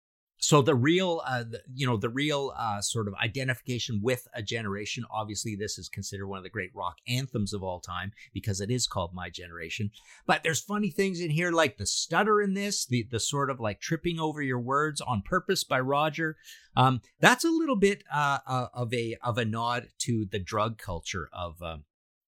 so 0.43 0.61
the 0.61 0.75
real 0.75 1.21
uh, 1.25 1.43
the, 1.43 1.61
you 1.73 1.87
know 1.87 1.95
the 1.95 2.09
real 2.09 2.51
uh, 2.57 2.81
sort 2.81 3.07
of 3.07 3.13
identification 3.15 4.01
with 4.03 4.27
a 4.33 4.41
generation 4.41 5.05
obviously 5.09 5.55
this 5.55 5.77
is 5.77 5.87
considered 5.87 6.27
one 6.27 6.37
of 6.37 6.43
the 6.43 6.49
great 6.49 6.71
rock 6.75 6.97
anthems 7.07 7.53
of 7.53 7.63
all 7.63 7.79
time 7.79 8.11
because 8.33 8.59
it 8.59 8.69
is 8.69 8.85
called 8.85 9.13
my 9.13 9.29
generation 9.29 9.89
but 10.25 10.43
there's 10.43 10.59
funny 10.59 10.89
things 10.89 11.21
in 11.21 11.29
here 11.29 11.51
like 11.51 11.77
the 11.77 11.85
stutter 11.85 12.41
in 12.41 12.53
this 12.53 12.85
the 12.85 13.07
the 13.09 13.19
sort 13.19 13.49
of 13.49 13.61
like 13.61 13.79
tripping 13.79 14.19
over 14.19 14.41
your 14.41 14.59
words 14.59 14.99
on 14.99 15.21
purpose 15.21 15.63
by 15.63 15.79
roger 15.79 16.35
um, 16.75 17.01
that's 17.21 17.45
a 17.45 17.49
little 17.49 17.77
bit 17.77 18.03
uh, 18.11 18.39
uh, 18.45 18.67
of 18.73 18.93
a 18.93 19.15
of 19.23 19.37
a 19.37 19.45
nod 19.45 19.87
to 19.99 20.25
the 20.29 20.39
drug 20.39 20.77
culture 20.77 21.29
of 21.31 21.61
um, 21.61 21.85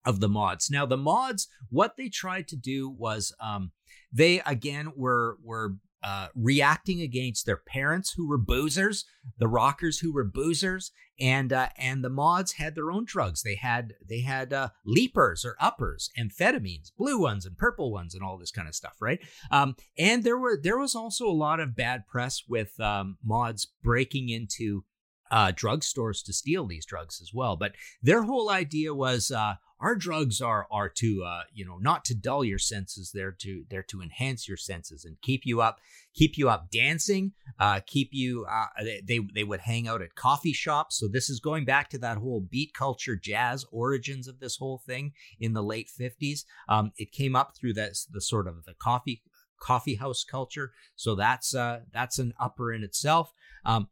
of 0.04 0.20
the 0.20 0.28
mods. 0.28 0.70
Now 0.70 0.86
the 0.86 0.96
mods, 0.96 1.48
what 1.68 1.96
they 1.96 2.08
tried 2.08 2.48
to 2.48 2.56
do 2.56 2.88
was 2.88 3.34
um, 3.38 3.72
they 4.10 4.40
again 4.40 4.92
were 4.96 5.36
were 5.44 5.74
uh, 6.02 6.28
reacting 6.34 7.00
against 7.00 7.46
their 7.46 7.56
parents 7.56 8.14
who 8.16 8.28
were 8.28 8.38
boozers, 8.38 9.04
the 9.38 9.48
rockers 9.48 9.98
who 9.98 10.12
were 10.12 10.24
boozers, 10.24 10.90
and 11.20 11.52
uh, 11.52 11.68
and 11.76 12.02
the 12.02 12.10
mods 12.10 12.52
had 12.52 12.74
their 12.74 12.90
own 12.90 13.04
drugs. 13.04 13.42
They 13.42 13.56
had 13.56 13.94
they 14.06 14.20
had 14.20 14.52
uh, 14.52 14.70
leapers 14.84 15.44
or 15.44 15.56
uppers, 15.60 16.10
amphetamines, 16.18 16.92
blue 16.96 17.20
ones 17.20 17.44
and 17.44 17.56
purple 17.56 17.92
ones, 17.92 18.14
and 18.14 18.22
all 18.22 18.38
this 18.38 18.50
kind 18.50 18.68
of 18.68 18.74
stuff, 18.74 18.96
right? 19.00 19.20
Um, 19.50 19.76
and 19.98 20.24
there 20.24 20.38
were 20.38 20.58
there 20.60 20.78
was 20.78 20.94
also 20.94 21.26
a 21.26 21.32
lot 21.32 21.60
of 21.60 21.76
bad 21.76 22.06
press 22.06 22.42
with 22.48 22.78
um, 22.80 23.18
mods 23.22 23.68
breaking 23.82 24.30
into 24.30 24.84
uh, 25.30 25.52
drugstores 25.52 26.24
to 26.24 26.32
steal 26.32 26.66
these 26.66 26.86
drugs 26.86 27.20
as 27.20 27.32
well. 27.32 27.56
But 27.56 27.72
their 28.02 28.22
whole 28.22 28.50
idea 28.50 28.94
was 28.94 29.30
uh, 29.30 29.54
our 29.80 29.96
drugs 29.96 30.40
are 30.40 30.66
are 30.70 30.88
to 30.88 31.24
uh, 31.24 31.42
you 31.52 31.64
know 31.64 31.78
not 31.78 32.04
to 32.04 32.14
dull 32.14 32.44
your 32.44 32.58
senses 32.58 33.10
they're 33.12 33.32
to 33.32 33.64
they're 33.70 33.82
to 33.82 34.02
enhance 34.02 34.46
your 34.46 34.56
senses 34.56 35.04
and 35.04 35.20
keep 35.22 35.42
you 35.44 35.60
up 35.60 35.80
keep 36.14 36.36
you 36.36 36.48
up 36.48 36.70
dancing 36.70 37.32
uh, 37.58 37.80
keep 37.86 38.10
you 38.12 38.46
uh, 38.50 38.66
they 39.04 39.20
they 39.34 39.44
would 39.44 39.60
hang 39.60 39.88
out 39.88 40.02
at 40.02 40.14
coffee 40.14 40.52
shops. 40.52 40.98
So 40.98 41.08
this 41.08 41.28
is 41.28 41.40
going 41.40 41.64
back 41.64 41.90
to 41.90 41.98
that 41.98 42.18
whole 42.18 42.40
beat 42.40 42.72
culture 42.74 43.16
jazz 43.16 43.64
origins 43.70 44.28
of 44.28 44.40
this 44.40 44.56
whole 44.56 44.82
thing 44.86 45.12
in 45.38 45.52
the 45.52 45.62
late 45.62 45.90
50s 45.98 46.44
um, 46.68 46.92
it 46.96 47.12
came 47.12 47.36
up 47.36 47.56
through 47.56 47.74
this 47.74 48.06
the 48.10 48.20
sort 48.20 48.46
of 48.46 48.64
the 48.64 48.74
coffee 48.74 49.22
coffee 49.60 49.96
house 49.96 50.24
culture. 50.24 50.72
So 50.96 51.14
that's 51.14 51.54
uh 51.54 51.80
that's 51.92 52.18
an 52.18 52.32
upper 52.40 52.72
in 52.72 52.82
itself. 52.82 53.32
Um 53.64 53.88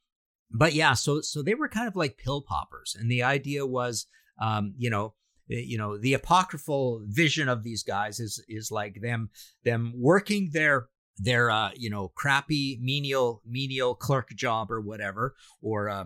but 0.51 0.73
yeah 0.73 0.95
so 0.95 1.21
so 1.21 1.43
they 1.43 1.55
were 1.55 1.69
kind 1.69 1.89
of 1.89 1.97
like 1.97 2.19
pill 2.19 2.43
poppers. 2.43 2.97
And 2.99 3.11
the 3.11 3.23
idea 3.23 3.67
was 3.67 4.07
um 4.41 4.75
you 4.77 4.91
know 4.91 5.15
you 5.49 5.79
know 5.79 5.99
the 5.99 6.15
apocryphal 6.15 7.03
vision 7.07 7.49
of 7.49 7.63
these 7.63 7.83
guys 7.83 8.21
is 8.21 8.43
is 8.49 8.71
like 8.71 9.01
them 9.01 9.31
them 9.65 9.93
working 9.97 10.51
their 10.53 10.89
their 11.17 11.51
uh 11.51 11.71
you 11.75 11.91
know 11.91 12.09
crappy 12.15 12.79
menial 12.81 13.43
menial 13.47 13.95
clerk 13.95 14.31
job 14.31 14.71
or 14.71 14.81
whatever 14.81 15.35
or 15.63 15.89
uh 15.89 16.05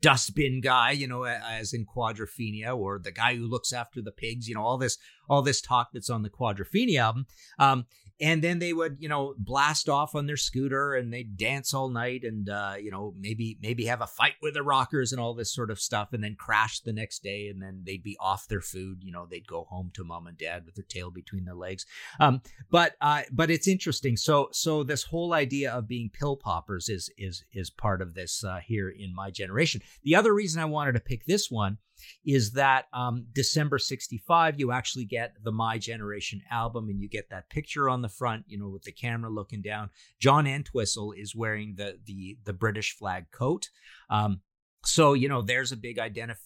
dustbin 0.00 0.60
guy 0.60 0.90
you 0.90 1.06
know 1.06 1.24
as 1.24 1.72
in 1.72 1.86
quadrophenia 1.86 2.76
or 2.76 2.98
the 2.98 3.10
guy 3.10 3.34
who 3.34 3.46
looks 3.46 3.72
after 3.72 4.02
the 4.02 4.12
pigs 4.12 4.46
you 4.46 4.54
know 4.54 4.62
all 4.62 4.76
this 4.76 4.98
all 5.30 5.40
this 5.40 5.62
talk 5.62 5.88
that's 5.92 6.10
on 6.10 6.22
the 6.22 6.30
quadrophenia 6.30 6.98
album. 6.98 7.26
Um 7.58 7.86
and 8.20 8.42
then 8.42 8.58
they 8.58 8.72
would 8.72 8.96
you 9.00 9.08
know 9.08 9.34
blast 9.38 9.88
off 9.88 10.14
on 10.14 10.26
their 10.26 10.36
scooter 10.36 10.94
and 10.94 11.12
they'd 11.12 11.36
dance 11.36 11.74
all 11.74 11.88
night 11.88 12.22
and 12.24 12.48
uh, 12.48 12.74
you 12.80 12.90
know 12.90 13.14
maybe 13.18 13.58
maybe 13.60 13.86
have 13.86 14.00
a 14.00 14.06
fight 14.06 14.34
with 14.42 14.54
the 14.54 14.62
rockers 14.62 15.12
and 15.12 15.20
all 15.20 15.34
this 15.34 15.52
sort 15.52 15.70
of 15.70 15.80
stuff 15.80 16.12
and 16.12 16.22
then 16.22 16.36
crash 16.38 16.80
the 16.80 16.92
next 16.92 17.22
day 17.22 17.48
and 17.48 17.60
then 17.60 17.82
they'd 17.84 18.02
be 18.02 18.16
off 18.20 18.46
their 18.48 18.60
food. 18.60 18.98
You 19.02 19.12
know 19.12 19.26
they'd 19.28 19.46
go 19.46 19.64
home 19.64 19.90
to 19.94 20.04
mom 20.04 20.26
and 20.26 20.38
dad 20.38 20.64
with 20.64 20.74
their 20.76 20.84
tail 20.88 21.10
between 21.10 21.44
their 21.44 21.54
legs. 21.54 21.86
Um, 22.20 22.42
but 22.70 22.94
uh, 23.00 23.22
but 23.32 23.50
it's 23.50 23.68
interesting. 23.68 24.16
So 24.16 24.48
so 24.52 24.82
this 24.84 25.04
whole 25.04 25.32
idea 25.32 25.72
of 25.72 25.88
being 25.88 26.10
pill 26.10 26.36
poppers 26.36 26.88
is 26.88 27.10
is 27.18 27.44
is 27.52 27.70
part 27.70 28.00
of 28.00 28.14
this 28.14 28.44
uh, 28.44 28.60
here 28.64 28.88
in 28.88 29.14
my 29.14 29.30
generation. 29.30 29.80
The 30.02 30.16
other 30.16 30.32
reason 30.32 30.60
i 30.60 30.64
wanted 30.64 30.92
to 30.92 31.00
pick 31.00 31.24
this 31.26 31.50
one 31.50 31.78
is 32.24 32.52
that 32.52 32.86
um, 32.92 33.26
December 33.32 33.78
65, 33.78 34.58
you 34.58 34.72
actually 34.72 35.04
get 35.04 35.34
the 35.42 35.52
My 35.52 35.78
Generation 35.78 36.42
album 36.50 36.88
and 36.88 37.00
you 37.00 37.08
get 37.08 37.30
that 37.30 37.50
picture 37.50 37.88
on 37.88 38.02
the 38.02 38.08
front, 38.08 38.44
you 38.46 38.58
know, 38.58 38.68
with 38.68 38.82
the 38.82 38.92
camera 38.92 39.30
looking 39.30 39.62
down. 39.62 39.90
John 40.18 40.46
Entwistle 40.46 41.12
is 41.12 41.34
wearing 41.34 41.74
the 41.76 41.98
the 42.04 42.38
the 42.44 42.52
British 42.52 42.96
flag 42.96 43.30
coat. 43.30 43.68
Um, 44.10 44.40
so, 44.84 45.14
you 45.14 45.28
know, 45.28 45.42
there's 45.42 45.72
a 45.72 45.76
big 45.76 45.96
identif- 45.96 46.36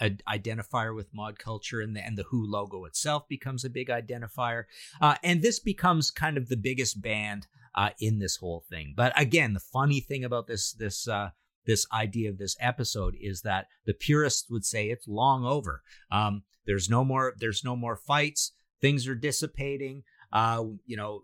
identifier 0.00 0.94
with 0.94 1.12
mod 1.12 1.38
culture 1.38 1.80
and 1.80 1.94
the, 1.94 2.04
and 2.04 2.16
the 2.16 2.24
Who 2.24 2.44
logo 2.50 2.84
itself 2.84 3.28
becomes 3.28 3.64
a 3.64 3.70
big 3.70 3.88
identifier. 3.88 4.64
Uh, 5.00 5.16
and 5.22 5.42
this 5.42 5.58
becomes 5.58 6.10
kind 6.10 6.36
of 6.36 6.48
the 6.48 6.56
biggest 6.56 7.00
band 7.00 7.46
uh, 7.74 7.90
in 8.00 8.18
this 8.18 8.36
whole 8.36 8.64
thing. 8.68 8.94
But 8.96 9.12
again, 9.20 9.54
the 9.54 9.60
funny 9.60 10.00
thing 10.00 10.24
about 10.24 10.46
this 10.46 10.72
this 10.72 11.08
uh, 11.08 11.30
this 11.66 11.86
idea 11.92 12.30
of 12.30 12.38
this 12.38 12.56
episode 12.60 13.14
is 13.20 13.42
that 13.42 13.66
the 13.86 13.94
purists 13.94 14.50
would 14.50 14.64
say 14.64 14.86
it's 14.86 15.06
long 15.06 15.44
over. 15.44 15.82
Um, 16.10 16.42
there's 16.66 16.88
no 16.88 17.04
more. 17.04 17.34
There's 17.38 17.64
no 17.64 17.76
more 17.76 17.96
fights. 17.96 18.52
Things 18.80 19.06
are 19.06 19.14
dissipating. 19.14 20.02
Uh, 20.32 20.64
you 20.86 20.96
know, 20.96 21.22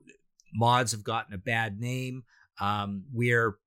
mods 0.55 0.93
have 0.93 1.05
gotten 1.05 1.35
a 1.35 1.39
bad 1.39 1.81
name. 1.81 2.25
Um, 2.61 3.05
we're 3.13 3.59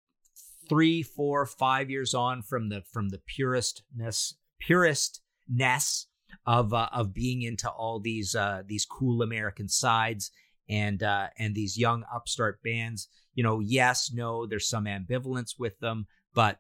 three, 0.70 1.04
four, 1.04 1.46
five 1.46 1.90
years 1.90 2.14
on 2.14 2.42
from 2.42 2.70
the 2.70 2.82
from 2.92 3.10
the 3.10 3.20
puristness 3.20 4.36
puristness 4.62 6.06
of 6.46 6.74
uh, 6.74 6.90
of 6.92 7.14
being 7.14 7.42
into 7.42 7.70
all 7.70 8.00
these 8.00 8.36
uh, 8.36 8.64
these 8.66 8.86
cool 8.86 9.22
American 9.22 9.68
sides 9.68 10.32
and 10.70 11.04
uh, 11.04 11.28
and 11.38 11.56
these 11.56 11.78
young 11.78 12.04
upstart 12.14 12.62
bands. 12.64 13.08
You 13.34 13.44
know, 13.44 13.60
yes, 13.60 14.12
no, 14.14 14.46
there's 14.46 14.68
some 14.68 14.86
ambivalence 14.86 15.60
with 15.60 15.80
them, 15.80 16.08
but 16.34 16.60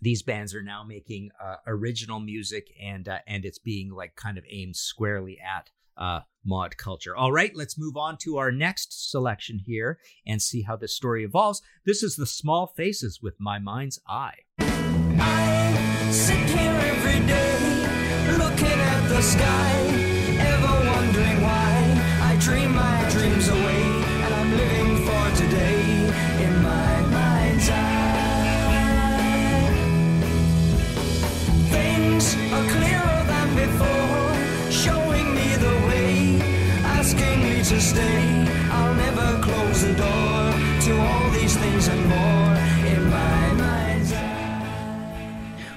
these 0.00 0.22
bands 0.22 0.54
are 0.54 0.62
now 0.62 0.84
making 0.84 1.30
uh, 1.42 1.56
original 1.66 2.20
music 2.20 2.68
and 2.80 3.08
uh, 3.08 3.18
and 3.26 3.44
it's 3.44 3.58
being 3.58 3.90
like 3.90 4.16
kind 4.16 4.38
of 4.38 4.44
aimed 4.48 4.76
squarely 4.76 5.38
at 5.40 5.70
uh, 5.96 6.20
mod 6.44 6.76
culture. 6.76 7.16
All 7.16 7.32
right, 7.32 7.54
let's 7.54 7.78
move 7.78 7.96
on 7.96 8.16
to 8.18 8.38
our 8.38 8.50
next 8.50 9.10
selection 9.10 9.60
here 9.64 9.98
and 10.26 10.40
see 10.40 10.62
how 10.62 10.76
this 10.76 10.94
story 10.94 11.24
evolves. 11.24 11.62
This 11.84 12.02
is 12.02 12.16
the 12.16 12.26
Small 12.26 12.66
Faces 12.66 13.20
with 13.22 13.34
My 13.38 13.58
Mind's 13.58 14.00
Eye. 14.08 14.38
I 14.58 16.08
sit 16.10 16.36
here 16.36 16.72
every 16.72 17.26
day, 17.26 18.36
looking 18.38 18.66
at 18.66 19.08
the 19.08 19.22
sky, 19.22 20.01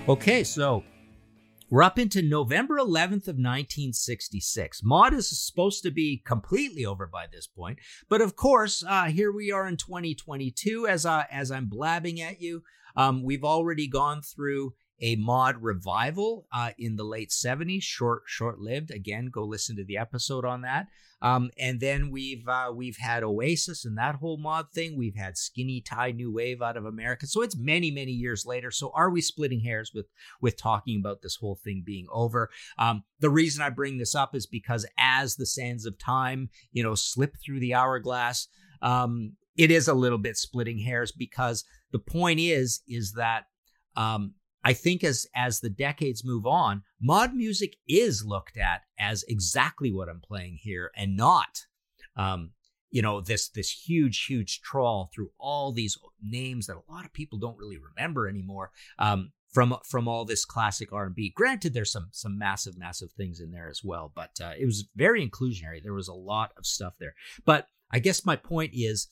Okay, 0.07 0.43
so 0.43 0.83
we're 1.71 1.81
up 1.81 1.97
into 1.97 2.21
November 2.21 2.77
11th 2.77 3.27
of 3.27 3.37
1966. 3.37 4.81
Mod 4.83 5.15
is 5.15 5.43
supposed 5.43 5.81
to 5.81 5.89
be 5.89 6.21
completely 6.23 6.85
over 6.85 7.07
by 7.07 7.25
this 7.25 7.47
point, 7.47 7.79
but 8.07 8.21
of 8.21 8.35
course, 8.35 8.83
uh, 8.87 9.05
here 9.05 9.31
we 9.31 9.51
are 9.51 9.67
in 9.67 9.77
2022. 9.77 10.87
As 10.87 11.07
I 11.07 11.25
as 11.31 11.49
I'm 11.49 11.65
blabbing 11.65 12.21
at 12.21 12.39
you, 12.39 12.61
um, 12.95 13.23
we've 13.23 13.43
already 13.43 13.87
gone 13.87 14.21
through 14.21 14.75
a 15.01 15.15
mod 15.15 15.61
revival 15.61 16.47
uh, 16.53 16.71
in 16.77 16.95
the 16.95 17.03
late 17.03 17.29
70s, 17.29 17.83
short 17.83 18.23
short 18.25 18.59
lived. 18.59 18.91
Again, 18.91 19.29
go 19.31 19.43
listen 19.43 19.75
to 19.75 19.83
the 19.83 19.97
episode 19.97 20.45
on 20.45 20.61
that. 20.61 20.87
Um, 21.21 21.49
and 21.57 21.79
then 21.79 22.11
we've 22.11 22.47
uh, 22.47 22.71
we've 22.73 22.97
had 22.97 23.23
Oasis 23.23 23.85
and 23.85 23.97
that 23.97 24.15
whole 24.15 24.37
mod 24.37 24.71
thing. 24.73 24.97
We've 24.97 25.15
had 25.15 25.37
Skinny 25.37 25.81
Tie 25.81 26.11
New 26.11 26.31
Wave 26.31 26.61
out 26.61 26.77
of 26.77 26.85
America. 26.85 27.25
So 27.25 27.41
it's 27.41 27.57
many 27.57 27.89
many 27.89 28.11
years 28.11 28.45
later. 28.45 28.69
So 28.69 28.91
are 28.93 29.09
we 29.09 29.21
splitting 29.21 29.61
hairs 29.61 29.91
with 29.93 30.07
with 30.41 30.57
talking 30.57 30.99
about 30.99 31.21
this 31.21 31.37
whole 31.37 31.59
thing 31.63 31.83
being 31.85 32.07
over? 32.11 32.49
Um, 32.77 33.03
the 33.19 33.29
reason 33.29 33.63
I 33.63 33.69
bring 33.69 33.97
this 33.97 34.13
up 34.13 34.35
is 34.35 34.45
because 34.45 34.85
as 34.97 35.35
the 35.35 35.45
sands 35.45 35.85
of 35.85 35.97
time, 35.97 36.49
you 36.71 36.83
know, 36.83 36.95
slip 36.95 37.35
through 37.43 37.59
the 37.59 37.73
hourglass. 37.73 38.47
Um, 38.81 39.33
it 39.57 39.71
is 39.71 39.87
a 39.87 39.93
little 39.93 40.17
bit 40.17 40.35
splitting 40.35 40.79
hairs 40.79 41.13
because 41.13 41.63
the 41.91 41.99
point 41.99 42.39
is 42.39 42.81
is 42.87 43.13
that 43.13 43.45
um, 43.95 44.33
I 44.65 44.73
think 44.73 45.03
as 45.03 45.27
as 45.35 45.59
the 45.59 45.69
decades 45.69 46.25
move 46.25 46.45
on, 46.47 46.81
mod 46.99 47.35
music 47.35 47.77
is 47.87 48.25
looked 48.25 48.57
at 48.57 48.81
as 48.99 49.23
exactly 49.27 49.93
what 49.93 50.09
I'm 50.09 50.21
playing 50.21 50.57
here, 50.59 50.91
and 50.97 51.15
not, 51.15 51.61
um, 52.17 52.51
you 52.89 53.03
know, 53.03 53.21
this 53.21 53.47
this 53.49 53.69
huge 53.69 54.25
huge 54.25 54.61
trawl 54.61 55.11
through 55.13 55.29
all 55.37 55.71
these 55.71 55.97
names 56.21 56.65
that 56.65 56.77
a 56.77 56.91
lot 56.91 57.05
of 57.05 57.13
people 57.13 57.37
don't 57.37 57.57
really 57.57 57.77
remember 57.77 58.27
anymore. 58.27 58.71
Um, 58.97 59.31
from 59.53 59.77
from 59.85 60.07
all 60.07 60.25
this 60.25 60.43
classic 60.43 60.91
R&B. 60.91 61.31
Granted, 61.33 61.73
there's 61.73 61.91
some 61.91 62.09
some 62.11 62.37
massive 62.37 62.77
massive 62.77 63.11
things 63.13 63.39
in 63.39 63.51
there 63.51 63.69
as 63.69 63.81
well, 63.83 64.11
but 64.13 64.31
uh, 64.43 64.51
it 64.59 64.65
was 64.65 64.89
very 64.95 65.25
inclusionary. 65.25 65.81
There 65.81 65.93
was 65.93 66.09
a 66.09 66.13
lot 66.13 66.51
of 66.57 66.65
stuff 66.65 66.95
there. 66.99 67.15
But 67.45 67.67
I 67.91 67.99
guess 67.99 68.25
my 68.25 68.35
point 68.35 68.71
is 68.73 69.07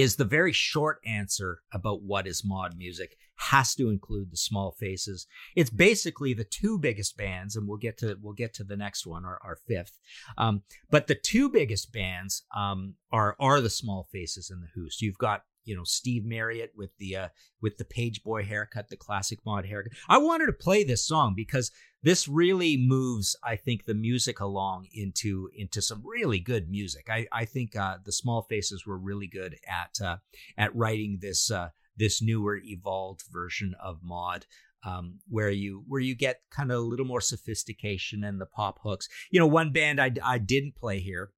is 0.00 0.14
the 0.14 0.24
very 0.24 0.52
short 0.52 1.00
answer 1.04 1.60
about 1.72 2.02
what 2.02 2.26
is 2.26 2.44
mod 2.44 2.76
music 2.76 3.16
has 3.36 3.74
to 3.74 3.88
include 3.88 4.30
the 4.30 4.36
small 4.36 4.72
faces. 4.78 5.26
It's 5.56 5.70
basically 5.70 6.34
the 6.34 6.44
two 6.44 6.78
biggest 6.78 7.16
bands 7.16 7.56
and 7.56 7.66
we'll 7.66 7.78
get 7.78 7.98
to 7.98 8.16
we'll 8.20 8.34
get 8.34 8.54
to 8.54 8.64
the 8.64 8.76
next 8.76 9.06
one 9.06 9.24
our, 9.24 9.40
our 9.44 9.56
fifth. 9.66 9.98
Um, 10.36 10.62
but 10.90 11.06
the 11.06 11.14
two 11.14 11.48
biggest 11.48 11.92
bands 11.92 12.44
um, 12.56 12.94
are 13.10 13.36
are 13.40 13.60
the 13.60 13.70
small 13.70 14.08
faces 14.12 14.50
and 14.50 14.62
the 14.62 14.68
who 14.74 14.88
so 14.88 15.04
you've 15.04 15.18
got 15.18 15.42
you 15.68 15.76
know 15.76 15.84
Steve 15.84 16.24
Marriott 16.24 16.72
with 16.74 16.90
the 16.98 17.14
uh, 17.14 17.28
with 17.60 17.76
the 17.76 17.84
page 17.84 18.22
boy 18.22 18.42
haircut, 18.42 18.88
the 18.88 18.96
classic 18.96 19.38
mod 19.44 19.66
haircut. 19.66 19.92
I 20.08 20.18
wanted 20.18 20.46
to 20.46 20.52
play 20.54 20.82
this 20.82 21.06
song 21.06 21.34
because 21.36 21.70
this 22.02 22.26
really 22.26 22.76
moves, 22.76 23.36
I 23.44 23.56
think, 23.56 23.84
the 23.84 23.94
music 23.94 24.40
along 24.40 24.86
into 24.92 25.50
into 25.54 25.82
some 25.82 26.02
really 26.04 26.40
good 26.40 26.70
music. 26.70 27.08
I 27.10 27.26
I 27.30 27.44
think 27.44 27.76
uh, 27.76 27.98
the 28.04 28.12
Small 28.12 28.42
Faces 28.42 28.86
were 28.86 28.98
really 28.98 29.26
good 29.26 29.56
at 29.68 30.04
uh, 30.04 30.16
at 30.56 30.74
writing 30.74 31.18
this 31.20 31.50
uh, 31.50 31.68
this 31.96 32.22
newer, 32.22 32.56
evolved 32.56 33.22
version 33.30 33.74
of 33.80 33.98
mod. 34.02 34.46
Um, 34.84 35.18
where 35.28 35.50
you 35.50 35.82
where 35.88 36.00
you 36.00 36.14
get 36.14 36.42
kind 36.52 36.70
of 36.70 36.78
a 36.78 36.80
little 36.80 37.04
more 37.04 37.20
sophistication 37.20 38.22
and 38.22 38.40
the 38.40 38.46
pop 38.46 38.78
hooks. 38.84 39.08
You 39.28 39.40
know, 39.40 39.46
one 39.46 39.72
band 39.72 40.00
I, 40.00 40.12
I 40.24 40.38
didn't 40.38 40.76
play 40.76 41.00
here 41.00 41.32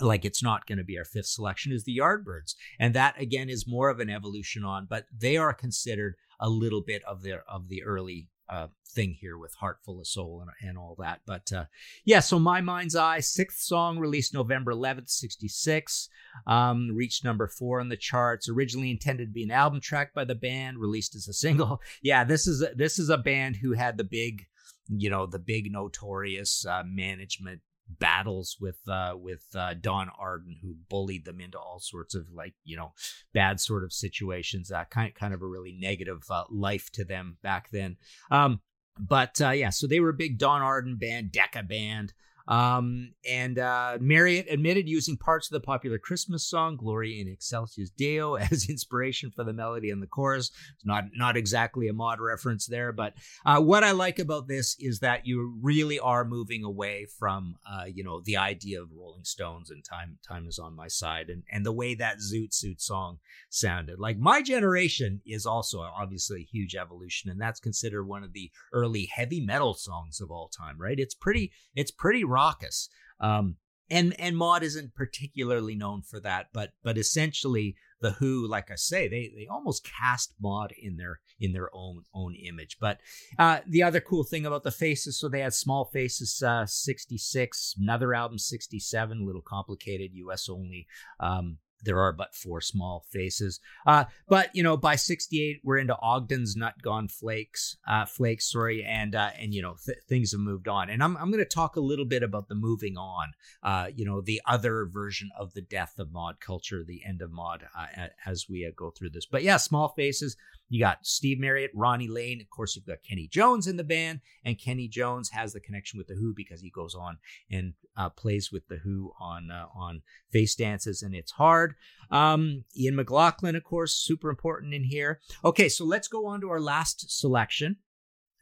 like 0.00 0.24
it's 0.24 0.42
not 0.42 0.66
going 0.66 0.78
to 0.78 0.84
be 0.84 0.98
our 0.98 1.04
fifth 1.04 1.26
selection 1.26 1.72
is 1.72 1.84
the 1.84 1.98
Yardbirds, 1.98 2.54
and 2.78 2.94
that 2.94 3.20
again 3.20 3.48
is 3.48 3.66
more 3.66 3.88
of 3.88 4.00
an 4.00 4.10
evolution 4.10 4.64
on, 4.64 4.86
but 4.88 5.06
they 5.16 5.36
are 5.36 5.52
considered 5.52 6.16
a 6.40 6.48
little 6.48 6.82
bit 6.82 7.02
of 7.04 7.22
their 7.22 7.44
of 7.48 7.68
the 7.68 7.82
early 7.84 8.28
uh, 8.48 8.68
thing 8.94 9.16
here 9.20 9.36
with 9.38 9.54
Heart 9.54 9.78
Full 9.84 10.00
of 10.00 10.06
Soul 10.06 10.42
and, 10.42 10.68
and 10.68 10.78
all 10.78 10.96
that. 10.98 11.20
But 11.26 11.52
uh, 11.52 11.64
yeah, 12.04 12.20
so 12.20 12.38
My 12.38 12.60
Mind's 12.60 12.96
Eye, 12.96 13.20
sixth 13.20 13.60
song, 13.60 13.98
released 13.98 14.34
November 14.34 14.72
11th, 14.72 15.10
66, 15.10 16.08
um, 16.46 16.90
reached 16.94 17.24
number 17.24 17.48
four 17.48 17.80
on 17.80 17.88
the 17.88 17.96
charts. 17.96 18.48
Originally 18.48 18.90
intended 18.90 19.28
to 19.28 19.32
be 19.32 19.42
an 19.42 19.50
album 19.50 19.80
track 19.80 20.14
by 20.14 20.24
the 20.24 20.34
band, 20.34 20.78
released 20.78 21.14
as 21.14 21.28
a 21.28 21.32
single. 21.32 21.80
Yeah, 22.02 22.24
this 22.24 22.46
is 22.46 22.62
a, 22.62 22.74
this 22.74 22.98
is 22.98 23.08
a 23.08 23.16
band 23.16 23.56
who 23.56 23.72
had 23.72 23.96
the 23.96 24.04
big, 24.04 24.46
you 24.88 25.08
know, 25.08 25.26
the 25.26 25.38
big 25.38 25.72
notorious 25.72 26.66
uh, 26.66 26.82
management 26.86 27.60
battles 27.88 28.56
with 28.60 28.78
uh 28.88 29.14
with 29.16 29.44
uh 29.54 29.74
Don 29.74 30.08
Arden 30.18 30.56
who 30.62 30.76
bullied 30.88 31.24
them 31.24 31.40
into 31.40 31.58
all 31.58 31.78
sorts 31.78 32.14
of 32.14 32.30
like 32.32 32.54
you 32.64 32.76
know 32.76 32.92
bad 33.32 33.60
sort 33.60 33.84
of 33.84 33.92
situations 33.92 34.72
uh, 34.72 34.84
kind 34.90 35.14
kind 35.14 35.34
of 35.34 35.42
a 35.42 35.46
really 35.46 35.76
negative 35.78 36.22
uh, 36.30 36.44
life 36.50 36.90
to 36.92 37.04
them 37.04 37.36
back 37.42 37.70
then. 37.70 37.96
Um 38.30 38.60
but 38.98 39.40
uh 39.40 39.50
yeah 39.50 39.70
so 39.70 39.86
they 39.86 40.00
were 40.00 40.10
a 40.10 40.14
big 40.14 40.38
Don 40.38 40.62
Arden 40.62 40.96
band 40.96 41.32
Decca 41.32 41.64
band 41.64 42.14
um, 42.46 43.12
and 43.28 43.58
uh, 43.58 43.98
Marriott 44.00 44.46
admitted 44.50 44.88
using 44.88 45.16
parts 45.16 45.48
of 45.48 45.52
the 45.52 45.64
popular 45.64 45.98
Christmas 45.98 46.44
song 46.46 46.76
"Gloria 46.76 47.22
in 47.22 47.28
Excelsis 47.28 47.90
Deo" 47.90 48.34
as 48.52 48.68
inspiration 48.68 49.30
for 49.30 49.44
the 49.44 49.52
melody 49.52 49.90
and 49.90 50.02
the 50.02 50.06
chorus. 50.06 50.50
It's 50.74 50.84
not 50.84 51.04
not 51.16 51.36
exactly 51.36 51.88
a 51.88 51.92
mod 51.92 52.20
reference 52.20 52.66
there, 52.66 52.92
but 52.92 53.14
uh, 53.46 53.60
what 53.60 53.84
I 53.84 53.92
like 53.92 54.18
about 54.18 54.46
this 54.46 54.76
is 54.78 55.00
that 55.00 55.26
you 55.26 55.54
really 55.62 55.98
are 55.98 56.24
moving 56.24 56.64
away 56.64 57.06
from 57.18 57.56
uh, 57.70 57.84
you 57.84 58.04
know 58.04 58.20
the 58.24 58.36
idea 58.36 58.82
of 58.82 58.90
Rolling 58.92 59.24
Stones 59.24 59.70
and 59.70 59.82
"Time 59.84 60.18
Time 60.26 60.46
Is 60.46 60.58
on 60.58 60.76
My 60.76 60.88
Side" 60.88 61.30
and 61.30 61.44
and 61.50 61.64
the 61.64 61.72
way 61.72 61.94
that 61.94 62.18
Zoot 62.18 62.52
Suit 62.52 62.82
song 62.82 63.18
sounded. 63.48 63.98
Like 63.98 64.18
my 64.18 64.42
generation 64.42 65.22
is 65.26 65.46
also 65.46 65.80
obviously 65.80 66.42
a 66.42 66.56
huge 66.56 66.74
evolution, 66.74 67.30
and 67.30 67.40
that's 67.40 67.60
considered 67.60 68.04
one 68.04 68.22
of 68.22 68.34
the 68.34 68.50
early 68.72 69.08
heavy 69.14 69.40
metal 69.40 69.72
songs 69.72 70.20
of 70.20 70.30
all 70.30 70.48
time. 70.48 70.78
Right? 70.78 70.98
It's 70.98 71.14
pretty 71.14 71.52
it's 71.74 71.90
pretty 71.90 72.24
raucous. 72.34 72.88
Um, 73.20 73.56
and 73.90 74.18
and 74.18 74.36
Mod 74.36 74.62
isn't 74.62 74.94
particularly 74.94 75.74
known 75.74 76.02
for 76.02 76.18
that, 76.20 76.46
but 76.52 76.72
but 76.82 76.96
essentially 76.96 77.76
the 78.00 78.12
Who, 78.12 78.46
like 78.46 78.70
I 78.70 78.74
say, 78.76 79.08
they 79.08 79.32
they 79.36 79.46
almost 79.46 79.86
cast 79.98 80.34
Mod 80.40 80.72
in 80.80 80.96
their 80.96 81.20
in 81.38 81.52
their 81.52 81.68
own 81.72 82.02
own 82.14 82.34
image. 82.34 82.78
But 82.80 83.00
uh, 83.38 83.60
the 83.66 83.82
other 83.82 84.00
cool 84.00 84.24
thing 84.24 84.46
about 84.46 84.62
the 84.62 84.70
faces, 84.70 85.18
so 85.18 85.28
they 85.28 85.40
had 85.40 85.54
Small 85.54 85.86
Faces 85.86 86.42
uh, 86.42 86.66
sixty 86.66 87.18
six, 87.18 87.74
another 87.78 88.14
album 88.14 88.38
sixty 88.38 88.78
seven, 88.78 89.22
a 89.22 89.24
little 89.24 89.42
complicated, 89.42 90.10
U.S. 90.14 90.48
only. 90.48 90.86
Um, 91.20 91.58
there 91.84 92.00
are 92.00 92.12
but 92.12 92.34
four 92.34 92.60
small 92.60 93.04
faces. 93.10 93.60
Uh, 93.86 94.04
but 94.28 94.50
you 94.54 94.62
know, 94.62 94.76
by 94.76 94.96
'68, 94.96 95.60
we're 95.62 95.78
into 95.78 95.96
Ogden's 95.96 96.56
Nut 96.56 96.74
Gone 96.82 97.08
Flakes, 97.08 97.76
uh, 97.86 98.06
Flakes, 98.06 98.50
sorry, 98.50 98.84
and 98.84 99.14
uh, 99.14 99.30
and 99.38 99.54
you 99.54 99.62
know, 99.62 99.76
th- 99.84 99.98
things 100.08 100.32
have 100.32 100.40
moved 100.40 100.68
on. 100.68 100.90
And 100.90 101.02
I'm 101.02 101.16
I'm 101.16 101.30
going 101.30 101.44
to 101.44 101.48
talk 101.48 101.76
a 101.76 101.80
little 101.80 102.04
bit 102.04 102.22
about 102.22 102.48
the 102.48 102.54
moving 102.54 102.96
on. 102.96 103.32
Uh, 103.62 103.88
you 103.94 104.04
know, 104.04 104.20
the 104.20 104.40
other 104.46 104.86
version 104.86 105.30
of 105.38 105.54
the 105.54 105.62
death 105.62 105.98
of 105.98 106.12
mod 106.12 106.40
culture, 106.40 106.84
the 106.84 107.02
end 107.06 107.22
of 107.22 107.30
mod, 107.30 107.64
uh, 107.78 108.08
as 108.26 108.46
we 108.48 108.66
uh, 108.66 108.70
go 108.76 108.90
through 108.90 109.10
this. 109.10 109.26
But 109.26 109.42
yeah, 109.42 109.56
small 109.56 109.88
faces. 109.88 110.36
You 110.68 110.80
got 110.80 111.06
Steve 111.06 111.38
Marriott, 111.38 111.70
Ronnie 111.74 112.08
Lane. 112.08 112.40
Of 112.40 112.50
course, 112.50 112.74
you've 112.74 112.86
got 112.86 113.02
Kenny 113.08 113.28
Jones 113.28 113.66
in 113.66 113.76
the 113.76 113.84
band, 113.84 114.20
and 114.44 114.58
Kenny 114.58 114.88
Jones 114.88 115.30
has 115.30 115.52
the 115.52 115.60
connection 115.60 115.98
with 115.98 116.06
the 116.06 116.14
Who 116.14 116.32
because 116.34 116.60
he 116.60 116.70
goes 116.70 116.94
on 116.94 117.18
and 117.50 117.74
uh, 117.96 118.08
plays 118.08 118.50
with 118.50 118.66
the 118.68 118.76
Who 118.76 119.12
on 119.20 119.50
uh, 119.50 119.66
on 119.74 120.02
face 120.32 120.54
dances, 120.54 121.02
and 121.02 121.14
it's 121.14 121.32
hard. 121.32 121.74
Um, 122.10 122.64
Ian 122.76 122.96
McLagan, 122.96 123.56
of 123.56 123.64
course, 123.64 123.94
super 123.94 124.30
important 124.30 124.74
in 124.74 124.84
here. 124.84 125.20
Okay, 125.44 125.68
so 125.68 125.84
let's 125.84 126.08
go 126.08 126.26
on 126.26 126.40
to 126.40 126.50
our 126.50 126.60
last 126.60 127.10
selection. 127.10 127.76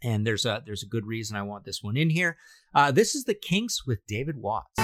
And 0.04 0.26
there's 0.26 0.44
a 0.44 0.62
there's 0.66 0.82
a 0.82 0.88
good 0.88 1.06
reason 1.06 1.37
I 1.37 1.42
want 1.42 1.64
this 1.64 1.82
one 1.82 1.96
in 1.96 2.11
here. 2.11 2.37
Uh, 2.74 2.90
this 2.90 3.14
is 3.14 3.24
the 3.24 3.35
Kinks 3.35 3.87
with 3.87 4.04
David 4.06 4.37
Watts. 4.37 4.80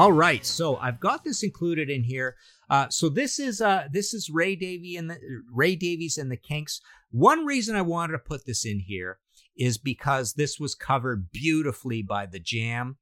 All 0.00 0.12
right, 0.12 0.46
so 0.46 0.76
I've 0.76 0.98
got 0.98 1.24
this 1.24 1.42
included 1.42 1.90
in 1.90 2.04
here. 2.04 2.36
Uh, 2.70 2.88
so 2.88 3.10
this 3.10 3.38
is 3.38 3.60
uh, 3.60 3.86
this 3.92 4.14
is 4.14 4.30
Ray 4.30 4.56
Davy 4.56 4.96
and 4.96 5.10
the 5.10 5.18
Ray 5.52 5.76
Davies 5.76 6.16
and 6.16 6.32
the 6.32 6.38
Kinks. 6.38 6.80
One 7.10 7.44
reason 7.44 7.76
I 7.76 7.82
wanted 7.82 8.12
to 8.14 8.18
put 8.20 8.46
this 8.46 8.64
in 8.64 8.80
here 8.80 9.18
is 9.58 9.76
because 9.76 10.32
this 10.32 10.58
was 10.58 10.74
covered 10.74 11.30
beautifully 11.30 12.02
by 12.02 12.24
the 12.24 12.40
Jam, 12.40 12.96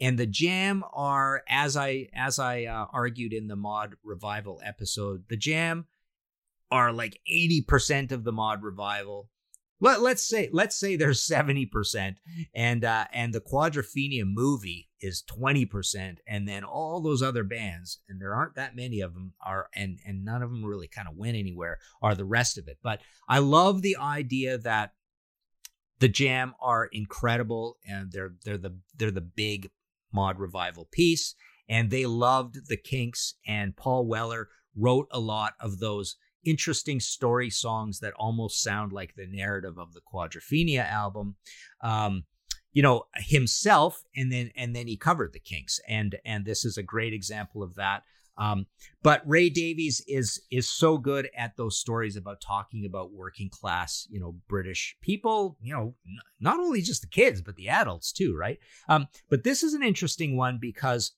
and 0.00 0.16
the 0.16 0.28
Jam 0.28 0.84
are 0.92 1.42
as 1.48 1.76
I 1.76 2.06
as 2.14 2.38
I 2.38 2.66
uh, 2.66 2.86
argued 2.92 3.32
in 3.32 3.48
the 3.48 3.56
Mod 3.56 3.96
Revival 4.04 4.60
episode, 4.64 5.24
the 5.28 5.36
Jam 5.36 5.88
are 6.70 6.92
like 6.92 7.18
eighty 7.26 7.62
percent 7.62 8.12
of 8.12 8.22
the 8.22 8.30
Mod 8.30 8.62
Revival 8.62 9.28
let, 9.80 10.00
let's 10.00 10.26
say 10.26 10.48
let's 10.52 10.76
say 10.76 10.96
there's 10.96 11.26
70% 11.26 12.16
and 12.54 12.84
uh 12.84 13.06
and 13.12 13.34
the 13.34 13.40
quadrophenia 13.40 14.24
movie 14.24 14.88
is 15.04 15.22
20% 15.30 16.16
and 16.26 16.48
then 16.48 16.64
all 16.64 17.00
those 17.00 17.22
other 17.22 17.44
bands 17.44 18.00
and 18.08 18.20
there 18.20 18.34
aren't 18.34 18.54
that 18.54 18.74
many 18.74 19.00
of 19.00 19.12
them 19.12 19.34
are 19.44 19.68
and 19.74 19.98
and 20.06 20.24
none 20.24 20.42
of 20.42 20.50
them 20.50 20.64
really 20.64 20.88
kind 20.88 21.06
of 21.06 21.16
went 21.16 21.36
anywhere 21.36 21.78
are 22.00 22.14
the 22.14 22.24
rest 22.24 22.56
of 22.56 22.66
it 22.68 22.78
but 22.82 23.00
i 23.28 23.38
love 23.38 23.82
the 23.82 23.96
idea 23.96 24.56
that 24.56 24.92
the 25.98 26.08
jam 26.08 26.54
are 26.60 26.86
incredible 26.86 27.76
and 27.86 28.12
they're 28.12 28.34
they're 28.44 28.58
the 28.58 28.74
they're 28.96 29.10
the 29.10 29.20
big 29.20 29.70
mod 30.12 30.38
revival 30.38 30.88
piece 30.90 31.34
and 31.68 31.90
they 31.90 32.06
loved 32.06 32.68
the 32.68 32.76
kinks 32.76 33.34
and 33.46 33.76
paul 33.76 34.06
weller 34.06 34.48
wrote 34.74 35.06
a 35.10 35.20
lot 35.20 35.52
of 35.60 35.78
those 35.80 36.16
interesting 36.44 37.00
story 37.00 37.50
songs 37.50 38.00
that 38.00 38.12
almost 38.18 38.62
sound 38.62 38.92
like 38.92 39.14
the 39.14 39.26
narrative 39.26 39.78
of 39.78 39.94
the 39.94 40.00
Quadrophenia 40.00 40.86
album. 40.86 41.36
Um, 41.80 42.24
you 42.74 42.82
know 42.82 43.04
himself, 43.16 44.04
and 44.14 44.30
then 44.30 44.50
and 44.54 44.76
then 44.76 44.86
he 44.86 44.96
covered 44.96 45.32
the 45.32 45.38
Kinks, 45.38 45.80
and 45.88 46.16
and 46.26 46.44
this 46.44 46.64
is 46.64 46.76
a 46.76 46.82
great 46.82 47.14
example 47.14 47.62
of 47.62 47.76
that. 47.76 48.02
Um, 48.36 48.66
but 49.02 49.22
Ray 49.26 49.48
Davies 49.48 50.02
is 50.06 50.42
is 50.50 50.68
so 50.68 50.98
good 50.98 51.30
at 51.36 51.56
those 51.56 51.78
stories 51.78 52.16
about 52.16 52.40
talking 52.40 52.84
about 52.84 53.12
working 53.12 53.48
class, 53.48 54.06
you 54.10 54.20
know, 54.20 54.34
British 54.48 54.96
people. 55.00 55.56
You 55.62 55.72
know, 55.72 55.94
n- 56.06 56.18
not 56.40 56.58
only 56.58 56.82
just 56.82 57.00
the 57.00 57.08
kids, 57.08 57.40
but 57.40 57.56
the 57.56 57.68
adults 57.68 58.12
too, 58.12 58.36
right? 58.36 58.58
Um, 58.88 59.06
but 59.30 59.44
this 59.44 59.62
is 59.62 59.72
an 59.72 59.82
interesting 59.82 60.36
one 60.36 60.58
because 60.60 61.12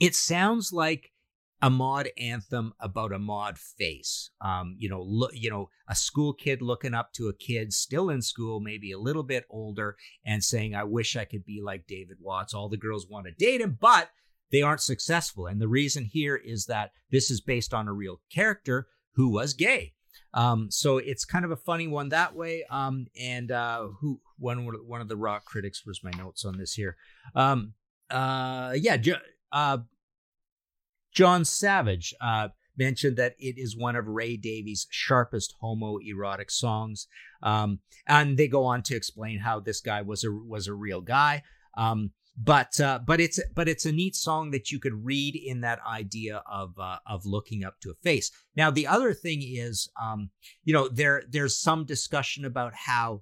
it 0.00 0.14
sounds 0.14 0.72
like 0.72 1.12
a 1.64 1.70
mod 1.70 2.10
anthem 2.18 2.74
about 2.78 3.10
a 3.10 3.18
mod 3.18 3.56
face. 3.56 4.30
Um, 4.42 4.76
you 4.78 4.90
know, 4.90 5.00
look, 5.00 5.30
you 5.32 5.48
know, 5.48 5.70
a 5.88 5.94
school 5.94 6.34
kid 6.34 6.60
looking 6.60 6.92
up 6.92 7.14
to 7.14 7.28
a 7.28 7.34
kid 7.34 7.72
still 7.72 8.10
in 8.10 8.20
school, 8.20 8.60
maybe 8.60 8.92
a 8.92 8.98
little 8.98 9.22
bit 9.22 9.46
older, 9.48 9.96
and 10.26 10.44
saying, 10.44 10.74
"I 10.74 10.84
wish 10.84 11.16
I 11.16 11.24
could 11.24 11.46
be 11.46 11.62
like 11.64 11.86
David 11.86 12.18
Watts." 12.20 12.52
All 12.52 12.68
the 12.68 12.76
girls 12.76 13.08
want 13.08 13.24
to 13.26 13.32
date 13.32 13.62
him, 13.62 13.78
but 13.80 14.10
they 14.52 14.60
aren't 14.60 14.82
successful. 14.82 15.46
And 15.46 15.58
the 15.58 15.66
reason 15.66 16.04
here 16.04 16.36
is 16.36 16.66
that 16.66 16.90
this 17.10 17.30
is 17.30 17.40
based 17.40 17.72
on 17.72 17.88
a 17.88 17.94
real 17.94 18.20
character 18.30 18.88
who 19.14 19.30
was 19.30 19.54
gay. 19.54 19.94
Um, 20.34 20.70
so 20.70 20.98
it's 20.98 21.24
kind 21.24 21.46
of 21.46 21.50
a 21.50 21.56
funny 21.56 21.88
one 21.88 22.10
that 22.10 22.36
way. 22.36 22.64
Um, 22.68 23.06
and 23.18 23.50
uh, 23.50 23.88
who 24.02 24.20
one 24.38 24.66
one 24.86 25.00
of 25.00 25.08
the 25.08 25.16
rock 25.16 25.46
critics 25.46 25.86
was 25.86 26.04
my 26.04 26.10
notes 26.10 26.44
on 26.44 26.58
this 26.58 26.74
here. 26.74 26.98
Um, 27.34 27.72
uh, 28.10 28.74
yeah, 28.76 28.98
uh, 29.50 29.78
Jon 31.14 31.44
Savage. 31.44 32.14
Uh, 32.20 32.48
mentioned 32.76 33.16
that 33.16 33.34
it 33.38 33.54
is 33.56 33.76
one 33.76 33.96
of 33.96 34.06
Ray 34.06 34.36
Davies' 34.36 34.86
sharpest 34.90 35.54
homoerotic 35.62 36.50
songs. 36.50 37.06
Um, 37.42 37.80
and 38.06 38.36
they 38.36 38.48
go 38.48 38.64
on 38.64 38.82
to 38.84 38.96
explain 38.96 39.38
how 39.38 39.60
this 39.60 39.80
guy 39.80 40.02
was 40.02 40.24
a 40.24 40.32
was 40.32 40.66
a 40.66 40.74
real 40.74 41.00
guy. 41.00 41.42
Um, 41.76 42.12
but 42.36 42.80
uh, 42.80 42.98
but 43.06 43.20
it's 43.20 43.40
but 43.54 43.68
it's 43.68 43.86
a 43.86 43.92
neat 43.92 44.16
song 44.16 44.50
that 44.50 44.72
you 44.72 44.80
could 44.80 45.04
read 45.04 45.36
in 45.36 45.60
that 45.60 45.78
idea 45.88 46.42
of 46.50 46.74
uh, 46.78 46.98
of 47.06 47.24
looking 47.24 47.64
up 47.64 47.76
to 47.82 47.90
a 47.90 47.94
face. 48.02 48.30
Now 48.56 48.70
the 48.70 48.86
other 48.86 49.14
thing 49.14 49.40
is, 49.42 49.88
um, 50.00 50.30
you 50.64 50.72
know, 50.72 50.88
there 50.88 51.22
there's 51.28 51.56
some 51.56 51.84
discussion 51.84 52.44
about 52.44 52.72
how 52.74 53.20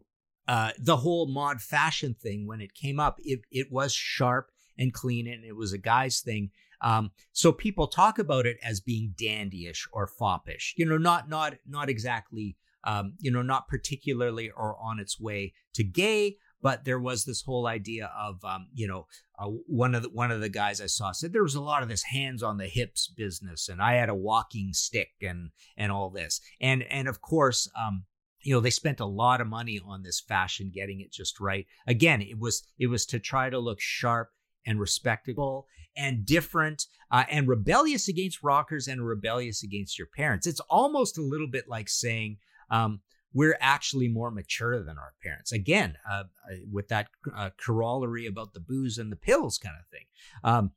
uh, 0.48 0.70
the 0.78 0.96
whole 0.96 1.26
mod 1.26 1.60
fashion 1.60 2.14
thing 2.14 2.46
when 2.46 2.62
it 2.62 2.74
came 2.74 2.98
up, 2.98 3.18
it 3.22 3.40
it 3.50 3.66
was 3.70 3.92
sharp 3.92 4.50
and 4.78 4.92
clean, 4.92 5.26
it, 5.26 5.34
and 5.34 5.44
it 5.44 5.56
was 5.56 5.72
a 5.72 5.78
guy's 5.78 6.20
thing. 6.20 6.50
Um, 6.80 7.12
so 7.32 7.52
people 7.52 7.86
talk 7.86 8.18
about 8.18 8.46
it 8.46 8.56
as 8.64 8.80
being 8.80 9.14
dandyish 9.16 9.86
or 9.92 10.06
foppish, 10.06 10.74
you 10.76 10.84
know, 10.84 10.98
not 10.98 11.28
not 11.28 11.54
not 11.66 11.88
exactly, 11.88 12.56
um, 12.84 13.14
you 13.18 13.30
know, 13.30 13.42
not 13.42 13.68
particularly 13.68 14.50
or 14.50 14.76
on 14.82 14.98
its 14.98 15.20
way 15.20 15.52
to 15.74 15.84
gay, 15.84 16.36
but 16.60 16.84
there 16.84 16.98
was 16.98 17.24
this 17.24 17.42
whole 17.42 17.66
idea 17.66 18.10
of, 18.18 18.44
um, 18.44 18.68
you 18.74 18.88
know, 18.88 19.06
uh, 19.38 19.46
one 19.66 19.94
of 19.94 20.02
the 20.02 20.10
one 20.10 20.32
of 20.32 20.40
the 20.40 20.48
guys 20.48 20.80
I 20.80 20.86
saw 20.86 21.12
said 21.12 21.32
there 21.32 21.42
was 21.42 21.54
a 21.54 21.60
lot 21.60 21.82
of 21.82 21.88
this 21.88 22.02
hands 22.04 22.42
on 22.42 22.56
the 22.56 22.66
hips 22.66 23.06
business, 23.08 23.68
and 23.68 23.80
I 23.80 23.94
had 23.94 24.08
a 24.08 24.14
walking 24.14 24.72
stick 24.72 25.10
and 25.20 25.50
and 25.76 25.92
all 25.92 26.10
this, 26.10 26.40
and 26.60 26.82
and 26.84 27.06
of 27.06 27.20
course, 27.20 27.70
um, 27.80 28.04
you 28.42 28.54
know 28.54 28.60
they 28.60 28.70
spent 28.70 29.00
a 29.00 29.06
lot 29.06 29.40
of 29.40 29.46
money 29.46 29.80
on 29.84 30.02
this 30.02 30.20
fashion 30.20 30.70
getting 30.74 31.00
it 31.00 31.12
just 31.12 31.40
right 31.40 31.66
again 31.86 32.20
it 32.20 32.38
was 32.38 32.62
it 32.78 32.88
was 32.88 33.06
to 33.06 33.18
try 33.18 33.48
to 33.48 33.58
look 33.58 33.80
sharp 33.80 34.30
and 34.66 34.80
respectable 34.80 35.66
and 35.96 36.24
different 36.24 36.86
uh, 37.10 37.24
and 37.30 37.48
rebellious 37.48 38.08
against 38.08 38.42
rockers 38.42 38.88
and 38.88 39.06
rebellious 39.06 39.62
against 39.62 39.98
your 39.98 40.08
parents. 40.14 40.46
It's 40.46 40.60
almost 40.70 41.18
a 41.18 41.22
little 41.22 41.48
bit 41.48 41.68
like 41.68 41.88
saying, 41.88 42.38
um, 42.70 43.00
we're 43.34 43.56
actually 43.60 44.08
more 44.08 44.30
mature 44.30 44.82
than 44.82 44.98
our 44.98 45.14
parents. 45.22 45.52
Again, 45.52 45.96
uh, 46.10 46.24
with 46.70 46.88
that 46.88 47.08
uh, 47.34 47.50
corollary 47.62 48.26
about 48.26 48.52
the 48.52 48.60
booze 48.60 48.98
and 48.98 49.10
the 49.10 49.16
pills 49.16 49.58
kind 49.58 49.76
of 49.78 49.86
thing. 49.88 50.06
Um, 50.44 50.72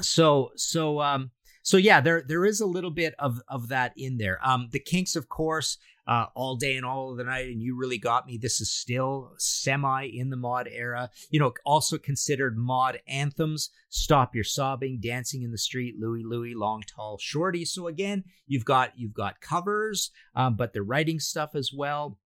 so, 0.00 0.50
so, 0.56 1.00
um, 1.00 1.30
so 1.62 1.76
yeah, 1.76 2.00
there 2.00 2.22
there 2.26 2.44
is 2.46 2.60
a 2.60 2.66
little 2.66 2.90
bit 2.90 3.14
of 3.18 3.42
of 3.48 3.68
that 3.68 3.92
in 3.96 4.16
there. 4.16 4.38
Um, 4.42 4.68
the 4.72 4.78
Kinks, 4.80 5.14
of 5.14 5.28
course, 5.28 5.76
uh, 6.10 6.26
all 6.34 6.56
day 6.56 6.74
and 6.74 6.84
all 6.84 7.12
of 7.12 7.16
the 7.18 7.24
night, 7.24 7.46
and 7.46 7.62
you 7.62 7.76
really 7.76 7.96
got 7.96 8.26
me. 8.26 8.36
This 8.36 8.60
is 8.60 8.68
still 8.68 9.32
semi 9.38 10.06
in 10.06 10.28
the 10.28 10.36
mod 10.36 10.68
era. 10.68 11.08
You 11.30 11.38
know, 11.38 11.52
also 11.64 11.98
considered 11.98 12.58
mod 12.58 13.00
anthems. 13.06 13.70
Stop 13.90 14.34
your 14.34 14.42
sobbing, 14.42 14.98
dancing 15.00 15.42
in 15.42 15.52
the 15.52 15.58
street, 15.58 15.94
Louie 16.00 16.24
Louie, 16.24 16.52
long 16.52 16.82
tall 16.82 17.16
shorty. 17.18 17.64
So 17.64 17.86
again, 17.86 18.24
you've 18.48 18.64
got 18.64 18.90
you've 18.96 19.14
got 19.14 19.40
covers, 19.40 20.10
um, 20.34 20.56
but 20.56 20.72
they're 20.72 20.82
writing 20.82 21.20
stuff 21.20 21.54
as 21.54 21.70
well. 21.72 22.18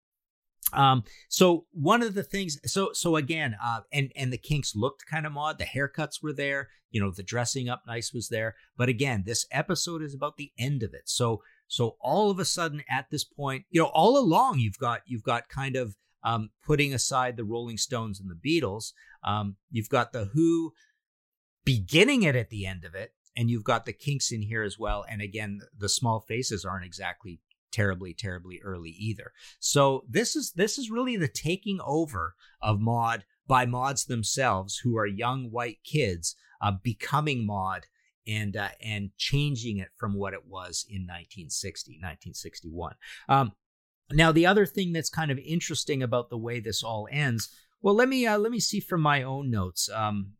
Um, 0.73 1.03
so 1.29 1.66
one 1.73 2.05
of 2.05 2.14
the 2.14 2.23
things, 2.23 2.59
so 2.64 2.92
so 2.92 3.16
again, 3.16 3.57
uh, 3.61 3.81
and 3.92 4.12
and 4.14 4.33
the 4.33 4.38
Kinks 4.38 4.77
looked 4.77 5.07
kind 5.07 5.27
of 5.27 5.33
mod. 5.33 5.59
The 5.59 5.64
haircuts 5.64 6.23
were 6.23 6.33
there, 6.33 6.68
you 6.92 7.01
know, 7.01 7.11
the 7.11 7.25
dressing 7.25 7.68
up 7.68 7.83
nice 7.87 8.12
was 8.12 8.29
there. 8.29 8.55
But 8.77 8.88
again, 8.88 9.25
this 9.27 9.45
episode 9.51 10.03
is 10.03 10.14
about 10.14 10.37
the 10.37 10.53
end 10.57 10.85
of 10.85 10.95
it. 10.95 11.09
So 11.09 11.42
so 11.72 11.96
all 12.02 12.30
of 12.30 12.38
a 12.38 12.44
sudden, 12.44 12.82
at 12.87 13.06
this 13.11 13.24
point, 13.24 13.64
you 13.70 13.80
know, 13.80 13.87
all 13.94 14.18
along 14.18 14.58
you've 14.58 14.76
got 14.76 15.00
you've 15.06 15.22
got 15.22 15.48
kind 15.48 15.74
of 15.74 15.96
um, 16.22 16.50
putting 16.62 16.92
aside 16.92 17.38
the 17.38 17.46
Rolling 17.46 17.78
Stones 17.78 18.20
and 18.20 18.30
the 18.30 18.35
Beatles, 18.35 18.92
um, 19.24 19.56
you've 19.70 19.88
got 19.88 20.12
the 20.12 20.26
Who 20.35 20.74
beginning 21.64 22.24
it 22.24 22.37
at 22.37 22.50
the 22.50 22.66
end 22.66 22.85
of 22.85 22.94
it, 22.94 23.14
and 23.35 23.48
you've 23.48 23.64
got 23.64 23.87
the 23.87 23.94
Kinks 23.94 24.30
in 24.30 24.42
here 24.42 24.62
as 24.62 24.78
well. 24.78 25.06
And 25.08 25.22
again, 25.22 25.61
the 25.74 25.88
Small 25.88 26.20
Faces 26.20 26.66
aren't 26.66 26.85
exactly 26.85 27.40
terribly 27.70 28.12
terribly 28.12 28.61
early 28.62 28.90
either. 28.90 29.32
So 29.58 30.04
this 30.06 30.37
is 30.37 30.52
this 30.52 30.76
is 30.76 30.90
really 30.90 31.16
the 31.16 31.26
taking 31.26 31.80
over 31.82 32.35
of 32.61 32.82
mod 32.82 33.24
by 33.46 33.64
mods 33.64 34.04
themselves 34.04 34.76
who 34.85 34.98
are 34.98 35.06
young 35.06 35.50
white 35.50 35.78
kids 35.85 36.37
uh, 36.61 36.72
becoming 36.82 37.46
mod 37.46 37.87
and 38.26 38.56
uh, 38.56 38.68
and 38.82 39.11
changing 39.16 39.78
it 39.78 39.88
from 39.96 40.14
what 40.14 40.35
it 40.35 40.46
was 40.46 40.85
in 40.88 41.02
1960 41.02 41.92
1961 41.92 42.94
um, 43.28 43.52
now 44.12 44.32
the 44.32 44.46
other 44.46 44.66
thing 44.66 44.92
that's 44.92 45.11
kind 45.11 45.30
of 45.30 45.38
interesting 45.38 46.02
about 46.02 46.30
the 46.30 46.38
way 46.38 46.61
this 46.61 46.82
all 46.82 47.08
ends 47.11 47.48
well 47.80 47.94
let 47.94 48.08
me 48.08 48.26
uh, 48.26 48.38
let 48.38 48.52
me 48.52 48.61
see 48.61 48.80
from 48.80 49.00
my 49.00 49.22
own 49.22 49.50
notes 49.50 49.88
um, 49.94 50.32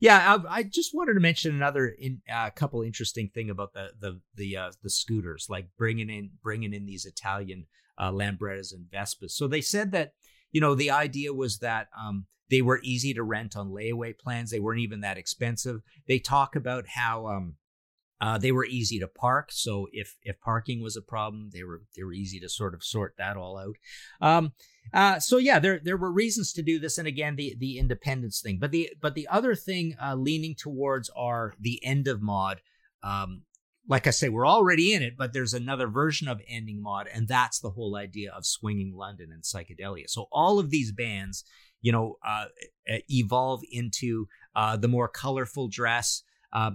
yeah, 0.00 0.36
I, 0.48 0.58
I, 0.58 0.62
just 0.62 0.94
wanted 0.94 1.14
to 1.14 1.20
mention 1.20 1.54
another 1.54 1.88
in, 1.88 2.22
uh, 2.32 2.50
couple 2.50 2.82
interesting 2.82 3.30
thing 3.34 3.50
about 3.50 3.72
the 3.72 3.90
the 3.98 4.20
the 4.36 4.56
uh, 4.56 4.70
the 4.82 4.90
scooters, 4.90 5.48
like 5.48 5.70
bringing 5.76 6.08
in 6.08 6.30
bringing 6.40 6.72
in 6.72 6.86
these 6.86 7.04
Italian 7.04 7.66
uh, 7.98 8.12
Lambrettas 8.12 8.72
and 8.72 8.86
Vespas. 8.86 9.32
So 9.32 9.48
they 9.48 9.60
said 9.60 9.90
that 9.92 10.12
you 10.52 10.60
know 10.60 10.74
the 10.74 10.90
idea 10.90 11.32
was 11.32 11.58
that 11.58 11.88
um, 11.98 12.26
they 12.50 12.62
were 12.62 12.80
easy 12.82 13.14
to 13.14 13.22
rent 13.22 13.56
on 13.56 13.70
layaway 13.70 14.18
plans. 14.18 14.50
They 14.50 14.60
weren't 14.60 14.80
even 14.80 15.00
that 15.00 15.18
expensive. 15.18 15.80
They 16.06 16.18
talk 16.18 16.56
about 16.56 16.86
how 16.88 17.26
um, 17.26 17.54
uh, 18.20 18.38
they 18.38 18.52
were 18.52 18.64
easy 18.64 18.98
to 18.98 19.08
park. 19.08 19.50
So 19.52 19.86
if 19.92 20.16
if 20.22 20.40
parking 20.40 20.82
was 20.82 20.96
a 20.96 21.02
problem, 21.02 21.50
they 21.52 21.62
were 21.62 21.82
they 21.96 22.02
were 22.02 22.12
easy 22.12 22.40
to 22.40 22.48
sort 22.48 22.74
of 22.74 22.82
sort 22.82 23.14
that 23.18 23.36
all 23.36 23.58
out. 23.58 23.76
Um, 24.20 24.52
uh, 24.92 25.20
so 25.20 25.36
yeah, 25.36 25.58
there 25.58 25.80
there 25.82 25.96
were 25.96 26.10
reasons 26.10 26.52
to 26.54 26.62
do 26.62 26.78
this, 26.78 26.98
and 26.98 27.06
again 27.06 27.36
the 27.36 27.54
the 27.58 27.78
independence 27.78 28.40
thing. 28.40 28.58
But 28.58 28.70
the 28.70 28.90
but 29.00 29.14
the 29.14 29.28
other 29.28 29.54
thing 29.54 29.94
uh, 30.02 30.14
leaning 30.14 30.54
towards 30.56 31.10
are 31.16 31.54
the 31.60 31.84
end 31.84 32.08
of 32.08 32.22
mod. 32.22 32.60
Um, 33.02 33.42
like 33.88 34.06
I 34.06 34.10
say, 34.10 34.28
we're 34.28 34.46
already 34.46 34.92
in 34.92 35.02
it, 35.02 35.16
but 35.16 35.32
there's 35.32 35.54
another 35.54 35.88
version 35.88 36.28
of 36.28 36.42
ending 36.46 36.82
mod, 36.82 37.08
and 37.12 37.26
that's 37.26 37.58
the 37.58 37.70
whole 37.70 37.96
idea 37.96 38.30
of 38.32 38.44
swinging 38.44 38.94
London 38.94 39.30
and 39.32 39.42
psychedelia. 39.42 40.08
So 40.08 40.28
all 40.30 40.58
of 40.58 40.70
these 40.70 40.92
bands, 40.92 41.42
you 41.80 41.90
know, 41.90 42.18
uh, 42.26 42.46
evolve 43.10 43.62
into 43.72 44.28
uh, 44.54 44.76
the 44.76 44.88
more 44.88 45.08
colorful 45.08 45.68
dress. 45.68 46.22
Uh, 46.52 46.72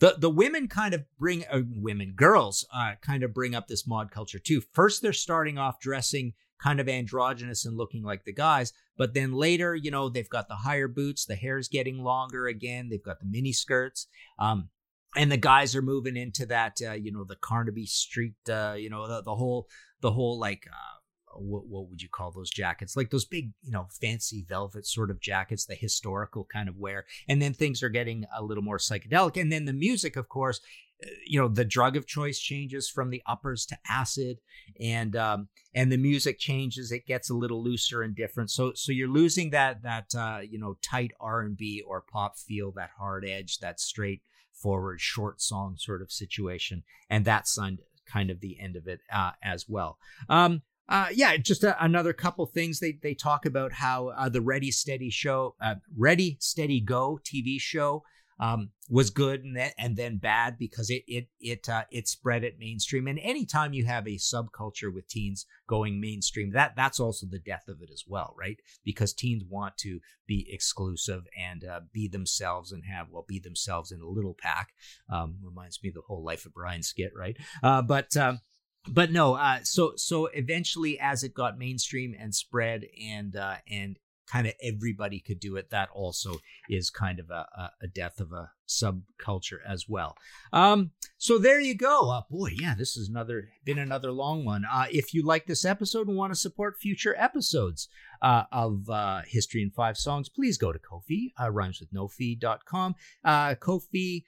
the 0.00 0.16
the 0.18 0.30
women 0.30 0.66
kind 0.66 0.94
of 0.94 1.04
bring 1.16 1.44
uh, 1.48 1.60
women 1.76 2.14
girls 2.16 2.66
uh, 2.74 2.94
kind 3.00 3.22
of 3.22 3.32
bring 3.32 3.54
up 3.54 3.68
this 3.68 3.86
mod 3.86 4.10
culture 4.10 4.40
too. 4.40 4.60
First, 4.72 5.00
they're 5.00 5.12
starting 5.12 5.58
off 5.58 5.78
dressing 5.78 6.32
kind 6.60 6.80
of 6.80 6.88
androgynous 6.88 7.64
and 7.64 7.76
looking 7.76 8.02
like 8.02 8.24
the 8.24 8.32
guys. 8.32 8.72
But 8.96 9.14
then 9.14 9.32
later, 9.32 9.74
you 9.74 9.90
know, 9.90 10.08
they've 10.08 10.28
got 10.28 10.48
the 10.48 10.56
higher 10.56 10.88
boots, 10.88 11.24
the 11.24 11.34
hair's 11.34 11.68
getting 11.68 12.02
longer 12.02 12.46
again, 12.46 12.88
they've 12.88 13.02
got 13.02 13.20
the 13.20 13.26
mini 13.26 13.52
skirts. 13.52 14.06
Um, 14.38 14.70
and 15.16 15.30
the 15.30 15.36
guys 15.36 15.76
are 15.76 15.82
moving 15.82 16.16
into 16.16 16.46
that, 16.46 16.78
uh, 16.86 16.92
you 16.92 17.12
know, 17.12 17.24
the 17.24 17.36
Carnaby 17.36 17.86
Street, 17.86 18.34
uh, 18.48 18.74
you 18.76 18.88
know, 18.88 19.06
the, 19.06 19.22
the 19.22 19.34
whole, 19.34 19.68
the 20.00 20.10
whole 20.10 20.38
like, 20.38 20.66
uh, 20.70 20.98
what, 21.38 21.66
what 21.66 21.88
would 21.88 22.02
you 22.02 22.08
call 22.08 22.30
those 22.30 22.50
jackets? 22.50 22.96
Like 22.96 23.10
those 23.10 23.24
big, 23.24 23.52
you 23.62 23.72
know, 23.72 23.86
fancy 24.00 24.44
velvet 24.48 24.86
sort 24.86 25.10
of 25.10 25.20
jackets, 25.20 25.66
the 25.66 25.74
historical 25.74 26.46
kind 26.52 26.68
of 26.68 26.76
wear. 26.76 27.04
And 27.28 27.40
then 27.40 27.54
things 27.54 27.82
are 27.82 27.88
getting 27.88 28.24
a 28.36 28.42
little 28.42 28.62
more 28.62 28.78
psychedelic. 28.78 29.40
And 29.40 29.52
then 29.52 29.64
the 29.64 29.72
music, 29.72 30.16
of 30.16 30.28
course, 30.28 30.60
uh, 31.04 31.08
you 31.26 31.40
know, 31.40 31.48
the 31.48 31.64
drug 31.64 31.96
of 31.96 32.06
choice 32.06 32.38
changes 32.38 32.88
from 32.88 33.10
the 33.10 33.22
uppers 33.26 33.66
to 33.66 33.78
acid, 33.88 34.38
and 34.80 35.16
um, 35.16 35.48
and 35.74 35.90
the 35.90 35.96
music 35.96 36.38
changes. 36.38 36.92
It 36.92 37.06
gets 37.06 37.30
a 37.30 37.34
little 37.34 37.62
looser 37.62 38.02
and 38.02 38.14
different. 38.14 38.50
So 38.50 38.72
so 38.74 38.92
you're 38.92 39.08
losing 39.08 39.50
that 39.50 39.82
that 39.82 40.14
uh, 40.16 40.40
you 40.48 40.58
know 40.58 40.76
tight 40.82 41.12
R 41.20 41.40
and 41.40 41.56
B 41.56 41.82
or 41.86 42.02
pop 42.02 42.38
feel, 42.38 42.72
that 42.72 42.90
hard 42.96 43.24
edge, 43.24 43.58
that 43.58 43.80
straight 43.80 44.22
forward 44.62 45.00
short 45.00 45.40
song 45.40 45.76
sort 45.76 46.02
of 46.02 46.12
situation, 46.12 46.84
and 47.10 47.24
that's 47.24 47.58
kind 48.06 48.30
of 48.30 48.40
the 48.40 48.58
end 48.60 48.76
of 48.76 48.86
it 48.86 49.00
uh, 49.12 49.32
as 49.42 49.68
well. 49.68 49.98
Um, 50.28 50.62
uh, 50.88 51.06
yeah, 51.12 51.36
just 51.36 51.64
a, 51.64 51.82
another 51.82 52.12
couple 52.12 52.44
things 52.46 52.80
they 52.80 52.98
they 53.02 53.14
talk 53.14 53.46
about 53.46 53.72
how 53.72 54.08
uh, 54.08 54.28
the 54.28 54.40
Ready 54.40 54.70
Steady 54.70 55.10
show, 55.10 55.54
uh, 55.60 55.76
Ready 55.96 56.36
Steady 56.40 56.80
Go 56.80 57.18
TV 57.24 57.60
show 57.60 58.02
um, 58.42 58.70
was 58.90 59.10
good 59.10 59.44
and 59.44 59.56
then 59.56 59.70
and 59.78 59.96
then 59.96 60.16
bad 60.16 60.58
because 60.58 60.90
it 60.90 61.04
it 61.06 61.28
it 61.38 61.68
uh, 61.68 61.84
it 61.92 62.08
spread 62.08 62.42
it 62.42 62.58
mainstream. 62.58 63.06
And 63.06 63.20
anytime 63.20 63.72
you 63.72 63.84
have 63.84 64.06
a 64.06 64.16
subculture 64.16 64.92
with 64.92 65.06
teens 65.06 65.46
going 65.68 66.00
mainstream, 66.00 66.50
that 66.50 66.72
that's 66.74 66.98
also 66.98 67.24
the 67.30 67.38
death 67.38 67.68
of 67.68 67.80
it 67.82 67.90
as 67.92 68.02
well, 68.06 68.34
right? 68.36 68.58
Because 68.84 69.14
teens 69.14 69.44
want 69.48 69.78
to 69.78 70.00
be 70.26 70.48
exclusive 70.50 71.22
and 71.38 71.64
uh, 71.64 71.80
be 71.92 72.08
themselves 72.08 72.72
and 72.72 72.82
have 72.84 73.06
well 73.10 73.24
be 73.26 73.38
themselves 73.38 73.92
in 73.92 74.00
a 74.00 74.08
little 74.08 74.36
pack. 74.36 74.70
Um, 75.08 75.36
reminds 75.40 75.80
me 75.80 75.92
the 75.94 76.02
whole 76.08 76.24
Life 76.24 76.44
of 76.44 76.52
Brian 76.52 76.82
skit, 76.82 77.12
right? 77.16 77.36
Uh, 77.62 77.82
but 77.82 78.16
um, 78.16 78.40
but 78.88 79.12
no, 79.12 79.34
uh, 79.34 79.60
so 79.62 79.92
so 79.94 80.26
eventually, 80.26 80.98
as 80.98 81.22
it 81.22 81.32
got 81.32 81.58
mainstream 81.58 82.12
and 82.18 82.34
spread, 82.34 82.86
and 83.00 83.36
uh, 83.36 83.56
and 83.70 84.00
kind 84.26 84.46
of 84.46 84.54
everybody 84.62 85.20
could 85.20 85.40
do 85.40 85.56
it, 85.56 85.70
that 85.70 85.88
also 85.92 86.40
is 86.68 86.90
kind 86.90 87.18
of 87.18 87.30
a, 87.30 87.70
a 87.82 87.86
death 87.86 88.20
of 88.20 88.32
a 88.32 88.50
subculture 88.68 89.58
as 89.66 89.86
well. 89.88 90.16
Um, 90.52 90.92
so 91.18 91.38
there 91.38 91.60
you 91.60 91.74
go. 91.74 92.10
Uh, 92.10 92.22
boy, 92.30 92.50
yeah, 92.58 92.74
this 92.76 92.96
is 92.96 93.08
another 93.08 93.50
been 93.64 93.78
another 93.78 94.12
long 94.12 94.44
one. 94.44 94.64
Uh, 94.70 94.86
if 94.90 95.14
you 95.14 95.24
like 95.24 95.46
this 95.46 95.64
episode 95.64 96.08
and 96.08 96.16
want 96.16 96.32
to 96.32 96.38
support 96.38 96.78
future 96.80 97.14
episodes 97.18 97.88
uh, 98.22 98.44
of 98.52 98.88
uh, 98.88 99.22
History 99.26 99.62
in 99.62 99.70
Five 99.70 99.96
Songs, 99.96 100.28
please 100.28 100.58
go 100.58 100.72
to 100.72 100.78
Ko-fi, 100.78 101.32
uh, 101.40 101.50
rhymes 101.50 101.80
with 101.80 101.92
no 101.92 102.08
fee.com. 102.08 102.94
Uh, 103.24 103.54
Ko-fi, 103.56 104.24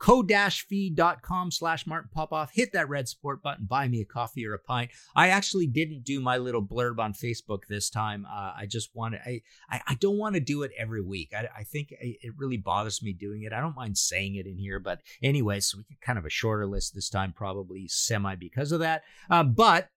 ko-fi.com 0.00 1.50
slash 1.50 1.86
Martin 1.86 2.10
Popoff. 2.12 2.50
Hit 2.52 2.72
that 2.72 2.88
red 2.88 3.08
support 3.08 3.42
button, 3.42 3.66
buy 3.66 3.86
me 3.86 4.00
a 4.00 4.04
coffee 4.04 4.46
or 4.46 4.54
a 4.54 4.58
pint. 4.58 4.90
I 5.14 5.28
actually 5.28 5.66
didn't 5.66 6.04
do 6.04 6.20
my 6.20 6.38
little 6.38 6.62
blurb 6.62 6.98
on 6.98 7.12
Facebook 7.12 7.66
this 7.68 7.90
time. 7.90 8.26
Uh, 8.26 8.52
I 8.56 8.66
just 8.66 8.90
wanted, 8.94 9.20
I, 9.24 9.42
I, 9.70 9.80
I 9.88 9.94
don't 9.94 10.18
want 10.18 10.34
to 10.34 10.40
do 10.40 10.62
it 10.62 10.72
every 10.76 11.02
week. 11.02 11.32
I, 11.36 11.48
I 11.58 11.62
think 11.64 11.92
it 12.00 12.32
really 12.36 12.56
bothers 12.56 13.02
me 13.02 13.12
doing 13.12 13.42
it. 13.42 13.52
I 13.52 13.60
don't 13.60 13.76
mind 13.76 13.98
saying 13.98 14.36
it 14.36 14.46
in 14.46 14.56
here, 14.56 14.80
but 14.80 15.00
anyway, 15.22 15.60
so 15.60 15.78
we 15.78 15.84
get 15.84 16.00
kind 16.00 16.18
of 16.18 16.24
a 16.24 16.30
shorter 16.30 16.66
list 16.66 16.94
this 16.94 17.10
time, 17.10 17.32
probably 17.32 17.86
semi 17.86 18.34
because 18.34 18.72
of 18.72 18.80
that. 18.80 19.02
Uh, 19.28 19.44
but 19.44 19.88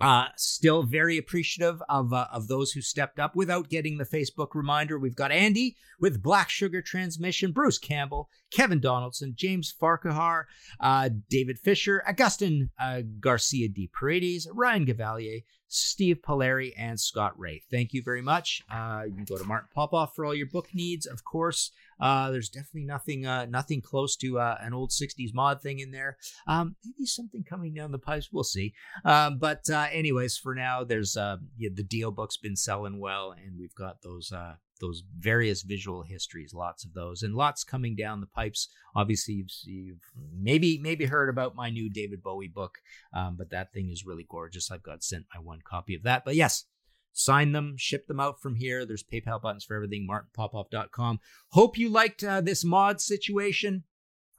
uh, 0.00 0.26
still 0.36 0.82
very 0.82 1.18
appreciative 1.18 1.82
of 1.88 2.12
uh, 2.12 2.26
of 2.32 2.48
those 2.48 2.72
who 2.72 2.80
stepped 2.80 3.18
up 3.18 3.36
without 3.36 3.68
getting 3.68 3.98
the 3.98 4.04
Facebook 4.04 4.54
reminder. 4.54 4.98
We've 4.98 5.14
got 5.14 5.32
Andy 5.32 5.76
with 6.00 6.22
Black 6.22 6.48
Sugar 6.48 6.80
Transmission, 6.80 7.52
Bruce 7.52 7.78
Campbell, 7.78 8.28
Kevin 8.50 8.80
Donaldson, 8.80 9.34
James 9.36 9.70
Farquhar, 9.70 10.46
uh, 10.80 11.10
David 11.28 11.58
Fisher, 11.58 12.02
Augustin 12.06 12.70
uh, 12.78 13.02
Garcia 13.20 13.68
de 13.68 13.90
Paredes, 13.92 14.48
Ryan 14.52 14.86
Gavalier, 14.86 15.40
Steve 15.68 16.18
Polari, 16.22 16.72
and 16.76 16.98
Scott 16.98 17.38
Ray. 17.38 17.62
Thank 17.70 17.92
you 17.92 18.02
very 18.02 18.22
much. 18.22 18.62
Uh, 18.70 19.02
you 19.06 19.14
can 19.14 19.24
go 19.24 19.36
to 19.36 19.44
Martin 19.44 19.68
Popoff 19.74 20.14
for 20.16 20.24
all 20.24 20.34
your 20.34 20.46
book 20.46 20.68
needs, 20.74 21.06
of 21.06 21.24
course. 21.24 21.70
Uh, 22.00 22.30
there's 22.30 22.48
definitely 22.48 22.84
nothing 22.84 23.26
uh, 23.26 23.46
nothing 23.46 23.80
close 23.80 24.16
to 24.16 24.38
uh, 24.38 24.56
an 24.60 24.72
old 24.72 24.90
60s 24.90 25.34
mod 25.34 25.62
thing 25.62 25.80
in 25.80 25.90
there. 25.90 26.16
Um, 26.46 26.76
maybe 26.84 27.06
something 27.06 27.44
coming 27.44 27.74
down 27.74 27.92
the 27.92 27.98
pipes. 27.98 28.30
We'll 28.32 28.44
see. 28.44 28.74
Um, 29.04 29.38
but 29.38 29.68
uh, 29.70 29.86
anyways, 29.92 30.36
for 30.36 30.54
now, 30.54 30.84
there's 30.84 31.16
uh, 31.16 31.36
yeah, 31.56 31.70
the 31.74 31.82
deal 31.82 32.10
book's 32.10 32.36
been 32.36 32.56
selling 32.56 32.98
well, 32.98 33.32
and 33.32 33.58
we've 33.58 33.74
got 33.74 34.02
those 34.02 34.32
uh, 34.32 34.54
those 34.80 35.02
various 35.18 35.62
visual 35.62 36.02
histories, 36.02 36.54
lots 36.54 36.84
of 36.84 36.94
those, 36.94 37.22
and 37.22 37.34
lots 37.34 37.62
coming 37.62 37.94
down 37.94 38.20
the 38.20 38.26
pipes. 38.26 38.68
Obviously, 38.96 39.34
you've, 39.34 39.50
you've 39.64 40.10
maybe 40.34 40.78
maybe 40.78 41.04
heard 41.04 41.28
about 41.28 41.54
my 41.54 41.70
new 41.70 41.90
David 41.90 42.22
Bowie 42.22 42.48
book, 42.48 42.78
um, 43.14 43.36
but 43.36 43.50
that 43.50 43.72
thing 43.72 43.90
is 43.90 44.06
really 44.06 44.26
gorgeous. 44.28 44.70
I've 44.70 44.82
got 44.82 45.04
sent 45.04 45.26
my 45.34 45.40
one 45.40 45.60
copy 45.64 45.94
of 45.94 46.02
that. 46.04 46.24
But 46.24 46.34
yes, 46.34 46.64
sign 47.12 47.52
them, 47.52 47.74
ship 47.76 48.06
them 48.06 48.20
out 48.20 48.40
from 48.40 48.56
here. 48.56 48.84
There's 48.86 49.04
PayPal 49.04 49.40
buttons 49.40 49.64
for 49.64 49.74
everything. 49.74 50.08
MartinPopoff.com. 50.10 51.20
Hope 51.50 51.78
you 51.78 51.88
liked 51.88 52.24
uh, 52.24 52.40
this 52.40 52.64
mod 52.64 53.00
situation. 53.00 53.84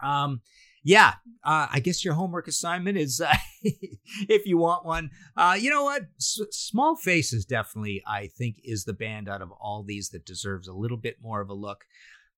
Um, 0.01 0.41
yeah, 0.83 1.13
uh, 1.43 1.67
I 1.71 1.79
guess 1.79 2.03
your 2.03 2.15
homework 2.15 2.47
assignment 2.47 2.97
is, 2.97 3.21
uh, 3.21 3.33
if 3.63 4.47
you 4.47 4.57
want 4.57 4.85
one, 4.85 5.11
uh, 5.37 5.55
you 5.59 5.69
know 5.69 5.83
what? 5.83 6.03
S- 6.17 6.39
Small 6.51 6.95
Faces 6.95 7.45
definitely, 7.45 8.01
I 8.07 8.27
think, 8.27 8.57
is 8.63 8.85
the 8.85 8.93
band 8.93 9.29
out 9.29 9.43
of 9.43 9.51
all 9.51 9.83
these 9.83 10.09
that 10.09 10.25
deserves 10.25 10.67
a 10.67 10.73
little 10.73 10.97
bit 10.97 11.17
more 11.21 11.39
of 11.41 11.49
a 11.49 11.53
look. 11.53 11.85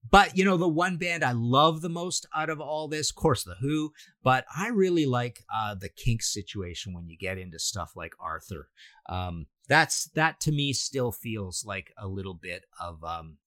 But 0.10 0.38
you 0.38 0.46
know, 0.46 0.58
the 0.58 0.68
one 0.68 0.98
band 0.98 1.24
I 1.24 1.32
love 1.32 1.82
the 1.82 1.90
most 1.90 2.26
out 2.36 2.50
of 2.50 2.60
all 2.60 2.88
this, 2.88 3.10
of 3.10 3.16
course, 3.16 3.44
the 3.44 3.56
Who. 3.62 3.94
But 4.24 4.46
I 4.56 4.68
really 4.68 5.06
like 5.06 5.44
uh, 5.54 5.76
the 5.76 5.90
Kinks 5.90 6.32
situation 6.32 6.94
when 6.94 7.08
you 7.08 7.18
get 7.18 7.38
into 7.38 7.60
stuff 7.60 7.94
like 7.96 8.14
Arthur. 8.20 8.70
Um, 9.08 9.48
that's 9.68 10.06
that 10.16 10.40
to 10.42 10.52
me 10.52 10.74
still 10.74 11.12
feels 11.12 11.64
like 11.66 11.94
a 11.98 12.08
little 12.08 12.34
bit 12.34 12.66
of 12.80 13.04
um, 13.04 13.38